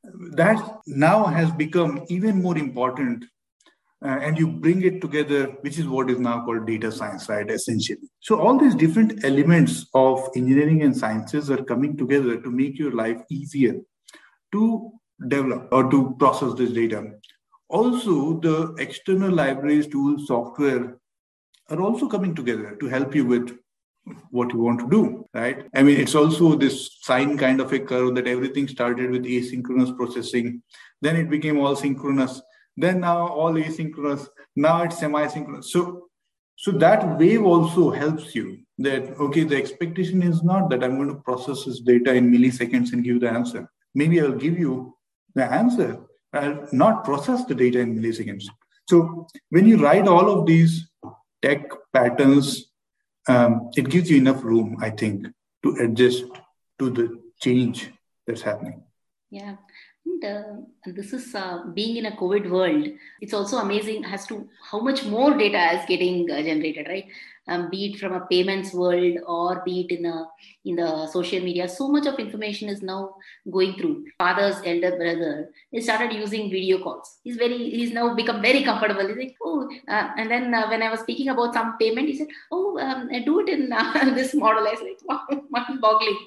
[0.04, 3.24] that now has become even more important.
[4.04, 7.48] Uh, and you bring it together, which is what is now called data science, right?
[7.48, 8.10] Essentially.
[8.18, 12.90] So, all these different elements of engineering and sciences are coming together to make your
[12.92, 13.76] life easier
[14.50, 14.90] to
[15.28, 17.12] develop or to process this data.
[17.68, 20.98] Also, the external libraries, tools, software
[21.70, 23.56] are also coming together to help you with
[24.30, 25.66] what you want to do, right?
[25.74, 29.96] I mean, it's also this sine kind of a curve that everything started with asynchronous
[29.96, 30.62] processing,
[31.00, 32.40] then it became all synchronous,
[32.76, 35.72] then now all asynchronous, now it's semi-synchronous.
[35.72, 36.08] So,
[36.56, 41.08] so that wave also helps you that okay, the expectation is not that I'm going
[41.08, 43.70] to process this data in milliseconds and give the answer.
[43.94, 44.96] Maybe I'll give you
[45.34, 46.00] the answer
[46.32, 48.44] I'll not process the data in milliseconds.
[48.88, 50.88] So when you write all of these
[51.42, 51.62] tech
[51.92, 52.71] patterns,
[53.28, 55.26] um, it gives you enough room, I think,
[55.62, 56.24] to adjust
[56.78, 57.90] to the change
[58.26, 58.82] that's happening.
[59.30, 59.56] Yeah.
[60.04, 62.88] And, uh, this is uh, being in a COVID world.
[63.20, 67.06] It's also amazing as to how much more data is getting uh, generated, right?
[67.48, 70.26] Um, be it from a payments world or be it in a
[70.64, 73.14] in the social media so much of information is now
[73.50, 74.05] going through.
[74.18, 77.18] Father's elder brother he started using video calls.
[77.24, 79.07] He's very he's now become very comfortable.
[79.07, 82.16] He's like oh uh, and then uh, when i was speaking about some payment he
[82.16, 84.66] said oh um, do it in uh, this model.
[84.66, 86.18] I was like wow mind boggling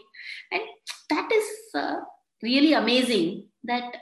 [0.52, 0.62] and
[1.10, 1.98] that is uh,
[2.42, 3.96] really amazing that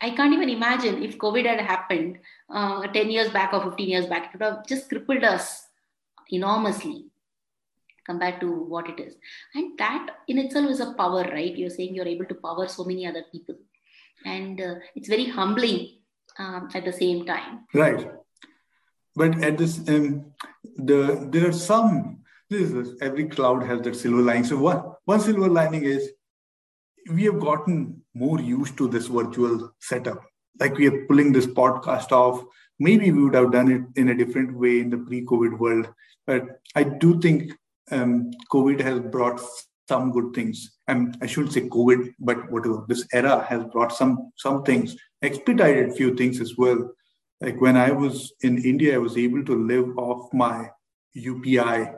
[0.00, 4.06] I can't even imagine if COVID had happened uh, 10 years back or 15 years
[4.06, 5.67] back, it would have just crippled us
[6.30, 7.06] enormously
[8.08, 9.14] compared to what it is.
[9.54, 11.56] And that in itself is a power right?
[11.56, 13.56] You're saying you're able to power so many other people.
[14.24, 15.98] And uh, it's very humbling
[16.38, 17.66] um, at the same time.
[17.74, 18.10] Right.
[19.14, 20.32] But at this um,
[20.76, 24.44] the there are some this is every cloud has that silver lining.
[24.44, 26.10] So one one silver lining is
[27.10, 30.22] we have gotten more used to this virtual setup.
[30.60, 32.44] Like we are pulling this podcast off.
[32.78, 35.88] Maybe we would have done it in a different way in the pre-covid world
[36.28, 37.52] but I do think
[37.90, 39.40] um, COVID has brought
[39.88, 40.76] some good things.
[40.86, 45.94] And I shouldn't say COVID, but whatever this era has brought some some things, expedited
[45.94, 46.90] few things as well.
[47.40, 50.68] Like when I was in India, I was able to live off my
[51.16, 51.94] UPI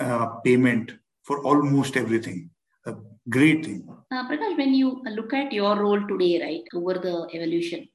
[0.00, 2.50] uh, payment for almost everything.
[2.86, 2.94] A
[3.28, 3.86] great thing.
[4.10, 7.88] Uh, Prakash, when you look at your role today, right, over the evolution,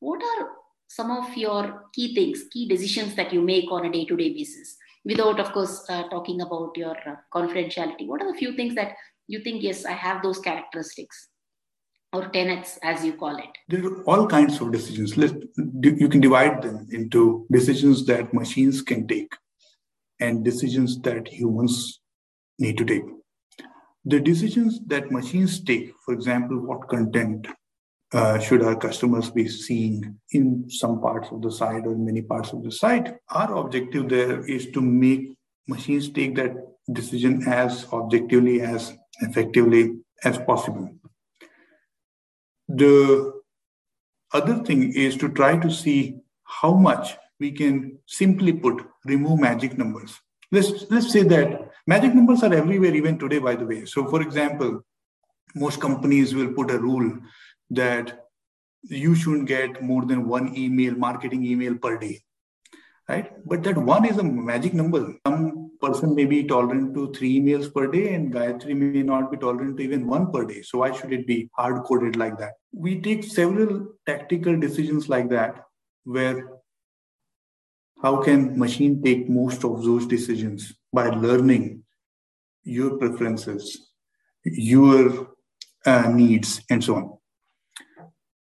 [0.00, 0.48] what are
[0.88, 4.76] some of your key things, key decisions that you make on a day-to-day basis?
[5.04, 8.06] Without of course uh, talking about your uh, confidentiality.
[8.06, 8.92] What are the few things that
[9.26, 11.28] you think yes i have those characteristics?
[12.12, 13.48] Or tenets as you call it.
[13.68, 15.16] There are all kinds of decisions.
[15.16, 15.32] Let,
[15.82, 19.34] you can divide them into decisions that machines can take
[20.20, 22.00] and decisions that humans
[22.60, 23.02] need to take.
[24.04, 27.48] The decisions that machines take for example what content
[28.14, 32.52] uh, should our customers be seeing in some parts of the site or many parts
[32.52, 33.16] of the site.
[33.30, 35.36] Our objective there is to make
[35.66, 36.54] machines take that
[36.92, 40.90] decision as objectively, as effectively as possible.
[42.68, 43.32] The
[44.32, 49.76] other thing is to try to see how much we can simply put remove magic
[49.76, 50.20] numbers.
[50.54, 54.20] let's let's say that magic numbers are everywhere even today by the way so for
[54.22, 54.72] example
[55.62, 57.08] most companies will put a rule
[57.70, 58.26] that
[58.82, 62.20] you shouldn't get more than one email marketing email per day
[63.08, 63.32] right?
[63.46, 65.14] But that one is a magic number.
[65.26, 69.36] Some person may be tolerant to three emails per day and gayatri may not be
[69.36, 70.62] tolerant to even one per day.
[70.62, 72.54] So why should it be hard coded like that?
[72.72, 75.64] We take several tactical decisions like that
[76.04, 76.48] where
[78.02, 80.74] how can machine take most of those decisions?
[80.92, 81.84] By learning
[82.62, 83.90] your preferences
[84.44, 85.28] your
[85.86, 87.18] uh, needs and so on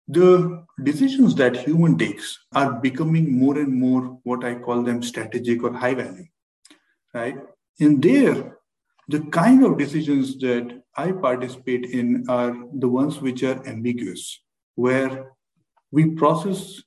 [0.08, 5.62] the decisions that human takes are becoming more and more what i call them strategic
[5.62, 6.26] or high value
[7.14, 7.38] right?
[7.78, 8.58] In there
[9.08, 14.40] the kind of decisions that i participate in are the ones which are ambiguous
[14.74, 15.32] where
[15.90, 16.82] we process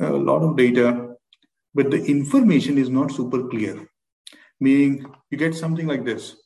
[0.00, 1.10] a lot of data
[1.74, 3.88] but the information is not super clear.
[4.58, 6.36] Meaning you get something like this.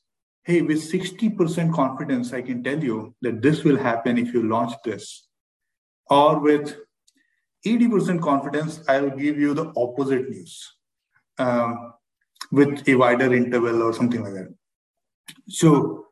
[0.45, 4.75] Hey with 60% confidence i can tell you that this will happen if you launch
[4.85, 5.29] this
[6.11, 6.77] or with
[7.67, 10.75] 80% confidence, I'll give you the opposite news
[11.39, 11.95] um,
[12.53, 14.55] with a wider interval or something like that.
[15.49, 16.07] So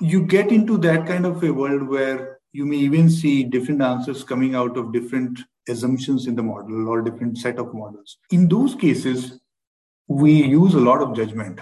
[0.00, 4.24] you get into that kind of a world where you may even see different answers
[4.24, 5.38] coming out of different
[5.68, 8.18] assumptions in the model or different set of models.
[8.30, 9.40] In those cases,
[10.08, 11.60] we use a lot of judgment.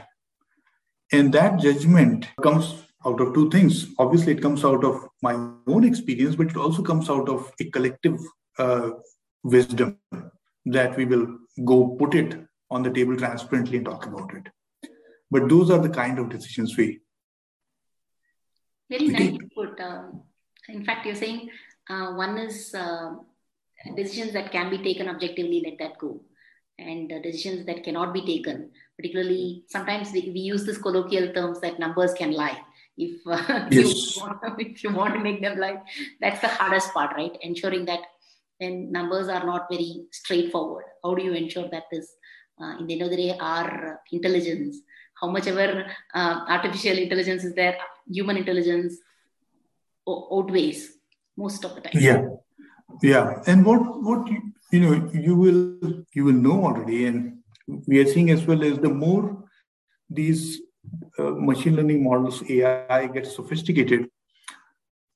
[1.12, 3.86] And that judgment comes out of two things.
[3.98, 5.34] Obviously, it comes out of my
[5.66, 8.18] own experience, but it also comes out of a collective
[8.59, 8.90] uh,
[9.42, 9.98] wisdom
[10.66, 11.26] that we will
[11.64, 12.38] go put it
[12.70, 14.48] on the table transparently and talk about it.
[15.30, 17.00] But those are the kind of decisions we.
[18.90, 19.80] Very nice put.
[19.80, 20.22] Um,
[20.68, 21.50] in fact, you're saying
[21.88, 23.14] uh, one is uh,
[23.96, 26.20] decisions that can be taken objectively, let that go.
[26.78, 31.61] And uh, decisions that cannot be taken, particularly sometimes we, we use this colloquial terms
[31.61, 32.59] that numbers can lie
[32.99, 34.16] if, uh, yes.
[34.16, 35.80] you want, if you want to make them like
[36.20, 37.36] that's the hardest part right?
[37.42, 38.01] Ensuring that
[38.59, 42.09] when numbers are not very straightforward how do you ensure that this
[42.61, 44.80] uh, in the end of the day our intelligence
[45.20, 47.76] how much ever uh, artificial intelligence is there
[48.11, 48.99] human intelligence
[50.09, 50.99] outweighs
[51.36, 51.92] most of the time.
[51.94, 52.22] Yeah.
[53.03, 53.42] Yeah.
[53.46, 54.40] And what what you,
[54.72, 57.38] you know you will you will know already and
[57.86, 59.44] we are seeing as well as the more
[60.09, 60.61] these
[61.19, 64.09] uh, machine learning models, AI gets sophisticated,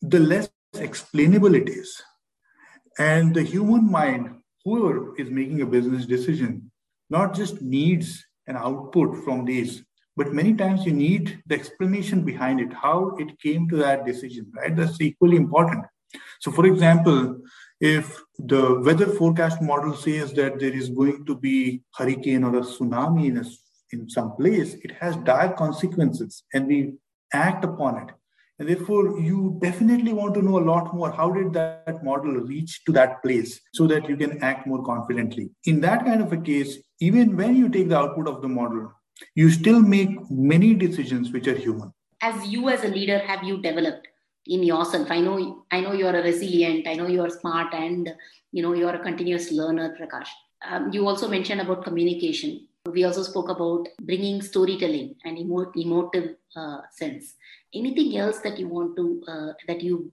[0.01, 2.03] the less explainable it is.
[2.99, 6.71] And the human mind, whoever is making a business decision,
[7.09, 9.83] not just needs an output from these,
[10.17, 14.51] but many times you need the explanation behind it, how it came to that decision,
[14.55, 14.77] right?
[14.77, 15.85] That's equally important.
[16.41, 17.39] So, for example,
[17.81, 22.61] if the weather forecast model says that there is going to be hurricane or a
[22.61, 23.45] tsunami in a
[23.93, 26.95] in some place, it has dire consequences and we
[27.33, 28.15] act upon it.
[28.59, 31.11] And therefore, you definitely want to know a lot more.
[31.11, 35.51] How did that model reach to that place so that you can act more confidently?
[35.65, 38.93] In that kind of a case, even when you take the output of the model,
[39.35, 41.93] you still make many decisions which are human.
[42.21, 44.07] As you, as a leader, have you developed
[44.47, 45.11] in yourself?
[45.11, 46.87] I know, I know you're a resilient.
[46.87, 48.15] I know you're smart, and
[48.53, 50.29] you know you're a continuous learner, Prakash.
[50.65, 56.37] Um, you also mentioned about communication we also spoke about bringing storytelling and emo- emotive
[56.57, 57.35] uh, sense.
[57.75, 60.13] Anything else that you want to uh, that you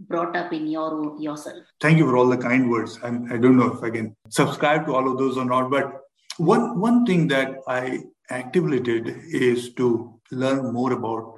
[0.00, 1.62] brought up in your yourself?
[1.80, 2.98] Thank you for all the kind words.
[3.02, 6.00] I'm, I don't know if I can subscribe to all of those or not, but
[6.38, 8.00] one one thing that I
[8.30, 11.34] actively did is to learn more about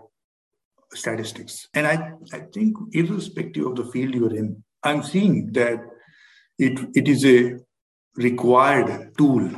[0.93, 1.69] statistics.
[1.75, 5.81] And I, I think irrespective of the field you're in, I'm seeing that
[6.59, 7.59] it, it is a
[8.17, 9.49] required tool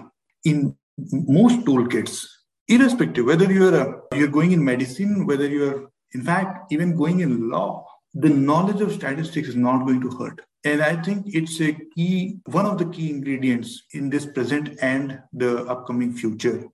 [0.44, 0.76] in
[1.10, 2.24] most toolkits,
[2.68, 7.86] irrespective whether you're you're going in medicine, whether you're in fact even going in law,
[8.14, 10.40] the knowledge of statistics is not going to hurt.
[10.64, 15.20] And I think it's a key, one of the key ingredients in this present and
[15.32, 16.64] the upcoming future.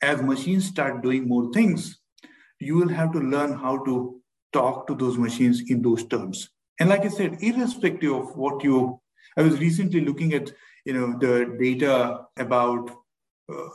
[0.00, 1.98] As machines start doing more things,
[2.60, 4.20] you will have to learn how to
[4.52, 6.48] talk to those machines in those terms.
[6.78, 9.00] And like I said, irrespective of what you,
[9.36, 10.50] I was recently looking at,
[10.86, 12.90] you know, the data about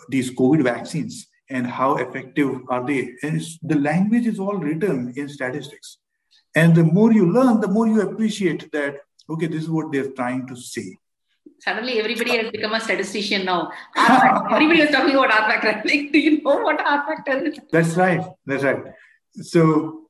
[0.09, 3.15] these COVID vaccines and how effective are they.
[3.23, 5.97] And the language is all written in statistics.
[6.55, 8.95] And the more you learn, the more you appreciate that,
[9.29, 10.97] okay, this is what they're trying to say.
[11.59, 13.71] Suddenly, everybody has become a statistician now.
[14.51, 15.81] everybody is talking about R factor.
[15.87, 17.59] Like, do you know what R factor is?
[17.71, 18.25] That's right.
[18.45, 18.83] That's right.
[19.41, 20.07] So,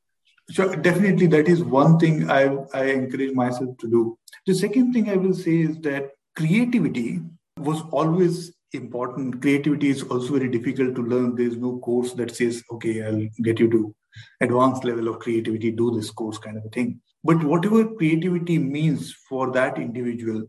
[0.49, 4.17] so definitely that is one thing I, I encourage myself to do.
[4.45, 7.21] The second thing I will say is that creativity
[7.57, 9.41] was always important.
[9.41, 11.35] Creativity is also very difficult to learn.
[11.35, 13.95] There's no course that says, okay, I'll get you to
[14.41, 17.01] advanced level of creativity, do this course kind of a thing.
[17.23, 20.43] But whatever creativity means for that individual,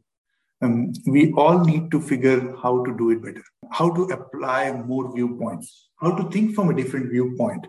[0.62, 5.14] um, we all need to figure how to do it better, how to apply more
[5.14, 7.66] viewpoints, how to think from a different viewpoint,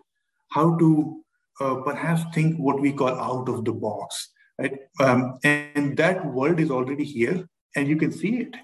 [0.51, 1.23] how to
[1.59, 4.29] uh, perhaps think what we call out of the box,
[4.59, 4.77] right?
[4.99, 8.55] Um, and that world is already here, and you can see it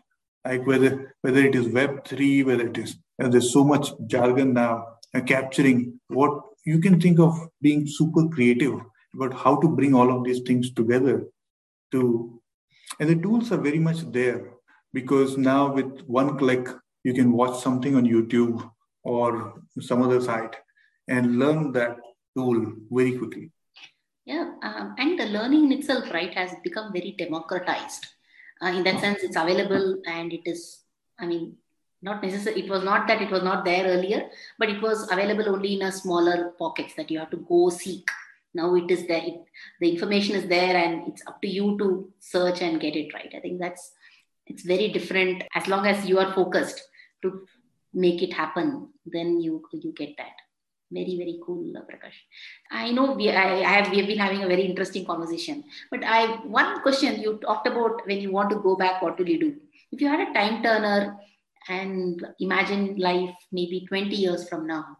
[0.45, 4.53] like whether whether it is web 3 whether it is and there's so much jargon
[4.53, 4.73] now
[5.15, 8.75] uh, capturing what you can think of being super creative
[9.15, 11.15] about how to bring all of these things together
[11.91, 12.01] to
[12.99, 14.51] and the tools are very much there
[14.93, 16.67] because now with one click
[17.03, 18.69] you can watch something on youtube
[19.03, 20.55] or some other site
[21.07, 21.97] and learn that
[22.35, 23.51] tool very quickly.
[24.25, 28.07] Yeah um, and the learning in itself right has become very democratized
[28.63, 30.61] uh, in that sense it's available and it is
[31.19, 31.55] i mean
[32.03, 35.49] not necessary it was not that it was not there earlier but it was available
[35.49, 38.05] only in a smaller pockets that you have to go seek.
[38.53, 39.39] Now it is there it,
[39.79, 43.33] the information is there and it's up to you to search and get it right.
[43.35, 43.93] I think that's
[44.45, 45.43] it's very different.
[45.55, 46.81] As long as you are focused
[47.23, 47.47] to
[47.93, 50.35] make it happen then you you get that
[50.93, 52.17] very very cool uh, prakash.
[52.71, 56.03] I know we I, I have we have been having a very interesting conversation but
[56.03, 56.25] i
[56.61, 59.55] one question you talked about when you want to go back what will you do?
[59.91, 61.17] If you had a time turner
[61.69, 64.97] and imagine life maybe 20 years from now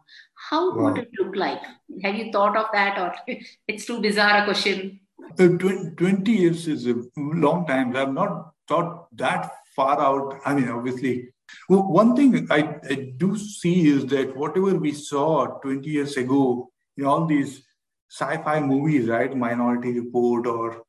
[0.50, 0.84] how wow.
[0.84, 1.62] would it look like?
[2.02, 3.14] Have you thought of that or
[3.68, 5.00] it's too bizarre a question?
[5.38, 7.96] Uh, 20 years is a long time.
[7.96, 10.40] I've not thought that far out.
[10.44, 11.33] I mean obviously
[11.68, 16.70] well, one thing I, I, do see is that whatever we saw 20 years ago
[16.96, 17.62] in all these
[18.10, 20.82] sci-fi movies, right, Minority Report or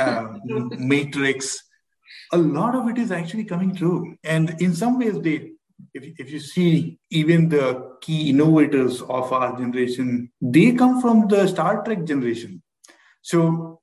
[0.00, 0.40] um,
[0.78, 1.62] Matrix,
[2.32, 4.16] a lot of it is actually coming true.
[4.24, 5.52] And in some ways, they,
[5.94, 11.46] if, if you see even the key innovators of our generation, they come from the
[11.46, 12.62] Star Trek generation.
[13.22, 13.80] So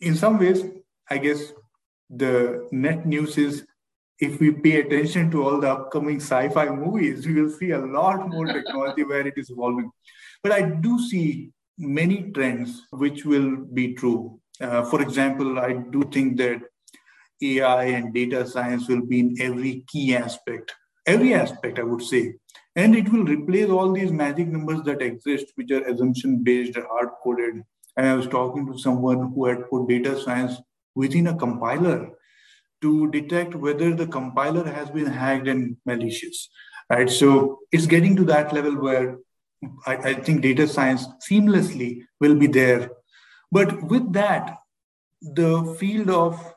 [0.00, 0.62] in some ways,
[1.10, 1.52] I guess
[2.10, 3.66] the net news is
[4.18, 8.28] if we pay attention to all the upcoming sci-fi movies, we will see a lot
[8.28, 9.90] more technology where it is evolving.
[10.42, 14.40] But I do see many trends which will be true.
[14.60, 16.62] Uh, for example, I do think that
[17.42, 20.74] AI and data science will be in every key aspect,
[21.06, 22.34] every aspect, I would say.
[22.74, 27.08] And it will replace all these magic numbers that exist, which are assumption based, hard
[27.22, 27.62] coded.
[27.96, 30.56] And I was talking to someone who had put data science
[30.94, 32.10] within a compiler
[32.82, 36.48] to detect whether the compiler has been hacked and malicious
[36.90, 37.10] right?
[37.10, 39.18] So it's getting to that level where
[39.86, 42.90] I, I, think data science seamlessly will be there.
[43.50, 44.58] But with that
[45.22, 46.54] the field of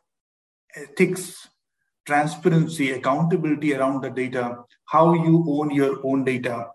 [0.75, 1.47] ethics
[2.05, 6.67] transparency accountability around the data how you own your own data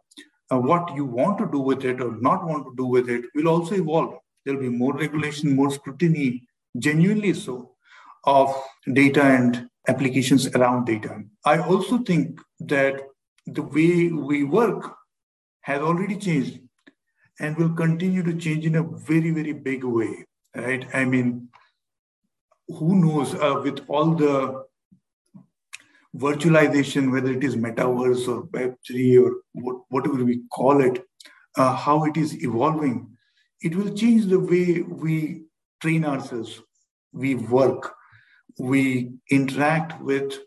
[0.50, 3.24] uh, what you want to do with it or not want to do with it
[3.34, 4.14] will also evolve.
[4.44, 6.46] There'll be more regulation more scrutiny
[6.78, 7.73] genuinely so
[8.26, 8.54] of
[8.92, 11.22] data and applications around data.
[11.44, 13.02] I also think that
[13.46, 14.94] the way we work
[15.62, 16.60] has already changed
[17.40, 20.86] and will continue to change in a very, very big way, right?
[20.94, 21.48] I mean,
[22.68, 24.64] who knows uh, with all the
[26.16, 31.04] virtualization, whether it is metaverse or Web3 or what, whatever we call it,
[31.56, 33.08] uh, how it is evolving,
[33.60, 35.42] it will change the way we
[35.80, 36.60] train ourselves,
[37.12, 37.94] we work,
[38.58, 40.38] we interact with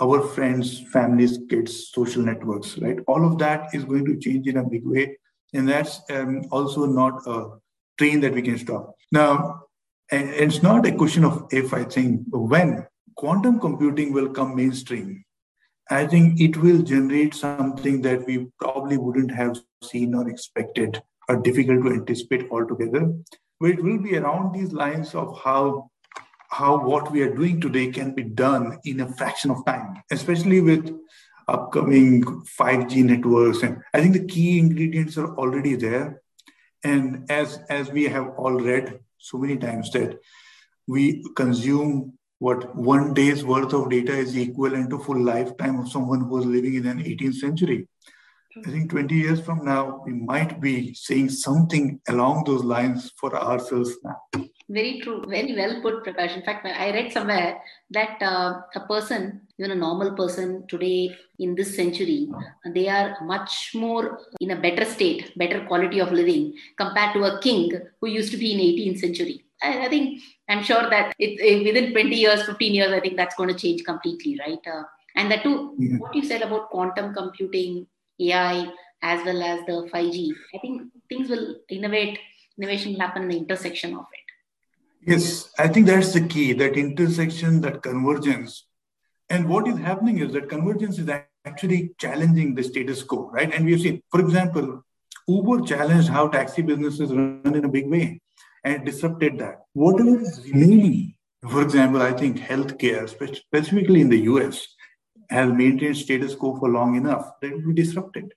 [0.00, 2.98] our friends, families, kids, social networks, right?
[3.06, 5.16] All of that is going to change in a big way.
[5.52, 7.58] And that's um, also not a
[7.98, 8.94] train that we can stop.
[9.12, 9.64] Now,
[10.10, 12.86] and it's not a question of if, I think, when
[13.16, 15.24] quantum computing will come mainstream,
[15.90, 21.36] I think it will generate something that we probably wouldn't have seen or expected or
[21.36, 23.12] difficult to anticipate altogether.
[23.58, 25.90] But it will be around these lines of how
[26.50, 30.60] how what we are doing today can be done in a fraction of time, especially
[30.60, 30.94] with
[31.48, 33.62] upcoming 5G networks.
[33.62, 36.22] And I think the key ingredients are already there.
[36.82, 40.18] And as, as we have all read so many times that
[40.86, 46.20] we consume what one day's worth of data is equivalent to full lifetime of someone
[46.20, 47.86] who was living in an 18th century.
[48.56, 53.36] I think 20 years from now, we might be saying something along those lines for
[53.36, 54.16] ourselves now.
[54.68, 55.24] Very true.
[55.28, 56.36] Very well put, Prakash.
[56.36, 61.54] In fact, I read somewhere that uh, a person, even a normal person today in
[61.54, 62.28] this century,
[62.74, 67.40] they are much more in a better state, better quality of living compared to a
[67.40, 69.44] king who used to be in 18th century.
[69.62, 73.34] I, I think I'm sure that it, within 20 years, 15 years, I think that's
[73.36, 74.66] going to change completely, right?
[74.66, 74.84] Uh,
[75.16, 75.98] And that too, Yeah.
[75.98, 77.86] what you said about quantum computing,
[78.20, 78.66] AI,
[79.02, 82.18] as well as the 5G, I think things will innovate,
[82.58, 85.10] innovation will happen in the intersection of it.
[85.10, 88.66] Yes, I think that's the key that intersection, that convergence.
[89.30, 91.08] And what is happening is that convergence is
[91.44, 93.52] actually challenging the status quo, right?
[93.54, 94.84] And we have seen, for example,
[95.26, 98.20] Uber challenged how taxi businesses run in a big way
[98.64, 99.60] and disrupted that.
[99.72, 101.14] Whatever is remaining,
[101.48, 104.66] for example, I think healthcare, spe- specifically in the US,
[105.30, 108.32] has maintained status quo for long enough that it will be disrupted.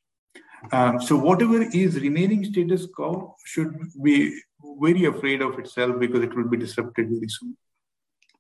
[0.71, 4.39] Um, so whatever is remaining status quo should be
[4.79, 7.57] very afraid of itself because it will be disrupted very soon.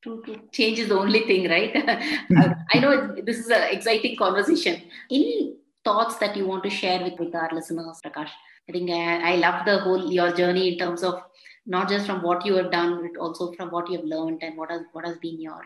[0.01, 0.35] True, true.
[0.51, 1.73] Change is the only thing, right?
[2.37, 4.81] Uh, I know this is an exciting conversation.
[5.11, 8.29] Any thoughts that you want to share with, with our listeners, Prakash?
[8.69, 11.21] I think I, I love the whole your journey in terms of
[11.65, 14.57] not just from what you have done, but also from what you have learned and
[14.57, 15.61] what has what has been your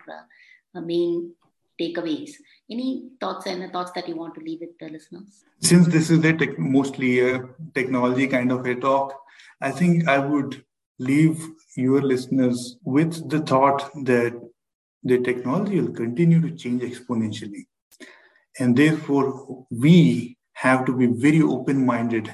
[0.76, 1.34] uh, main
[1.80, 2.32] takeaways.
[2.70, 5.46] Any thoughts and thoughts that you want to leave with the listeners?
[5.62, 7.42] Since this is a tech, mostly a
[7.74, 9.14] technology kind of a talk,
[9.62, 10.64] I think I would
[11.00, 11.42] leave
[11.76, 14.40] your listeners with the thought that
[15.04, 17.68] the technology will continue to change exponentially.
[18.60, 22.34] And therefore, we have to be very open minded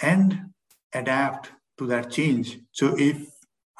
[0.00, 0.52] and
[0.94, 2.60] adapt to that change.
[2.72, 3.28] So if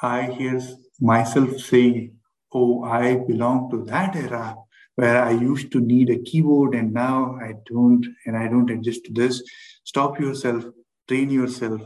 [0.01, 0.61] I hear
[0.99, 2.17] myself saying,
[2.53, 4.57] Oh, I belong to that era
[5.01, 9.03] where I used to need a keyboard and now I don't, and I don't adjust
[9.05, 9.41] to this,
[9.83, 10.63] stop yourself,
[11.07, 11.81] train yourself,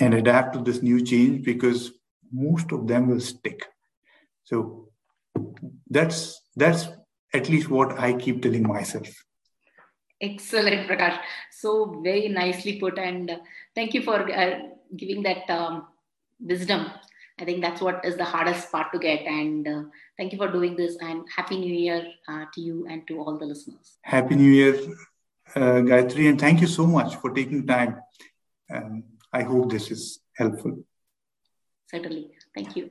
[0.00, 1.92] and adapt to this new change because
[2.32, 3.66] most of them will stick.
[4.44, 4.88] So
[5.90, 6.88] that's that's
[7.34, 9.08] at least what I keep telling myself.
[10.18, 11.18] Excellent, Prakash.
[11.50, 13.30] So very nicely put, and
[13.74, 14.60] thank you for uh,
[14.96, 15.86] giving that um,
[16.40, 16.86] wisdom.
[17.40, 19.20] I think that's what is the hardest part to get.
[19.22, 19.82] And uh,
[20.16, 20.96] thank you for doing this.
[21.00, 23.98] And happy New Year uh, to you and to all the listeners.
[24.02, 24.74] Happy New Year,
[25.54, 28.00] uh, Gayatri, and thank you so much for taking time.
[28.70, 30.84] Um, I hope this is helpful.
[31.90, 32.30] Certainly.
[32.54, 32.90] Thank you.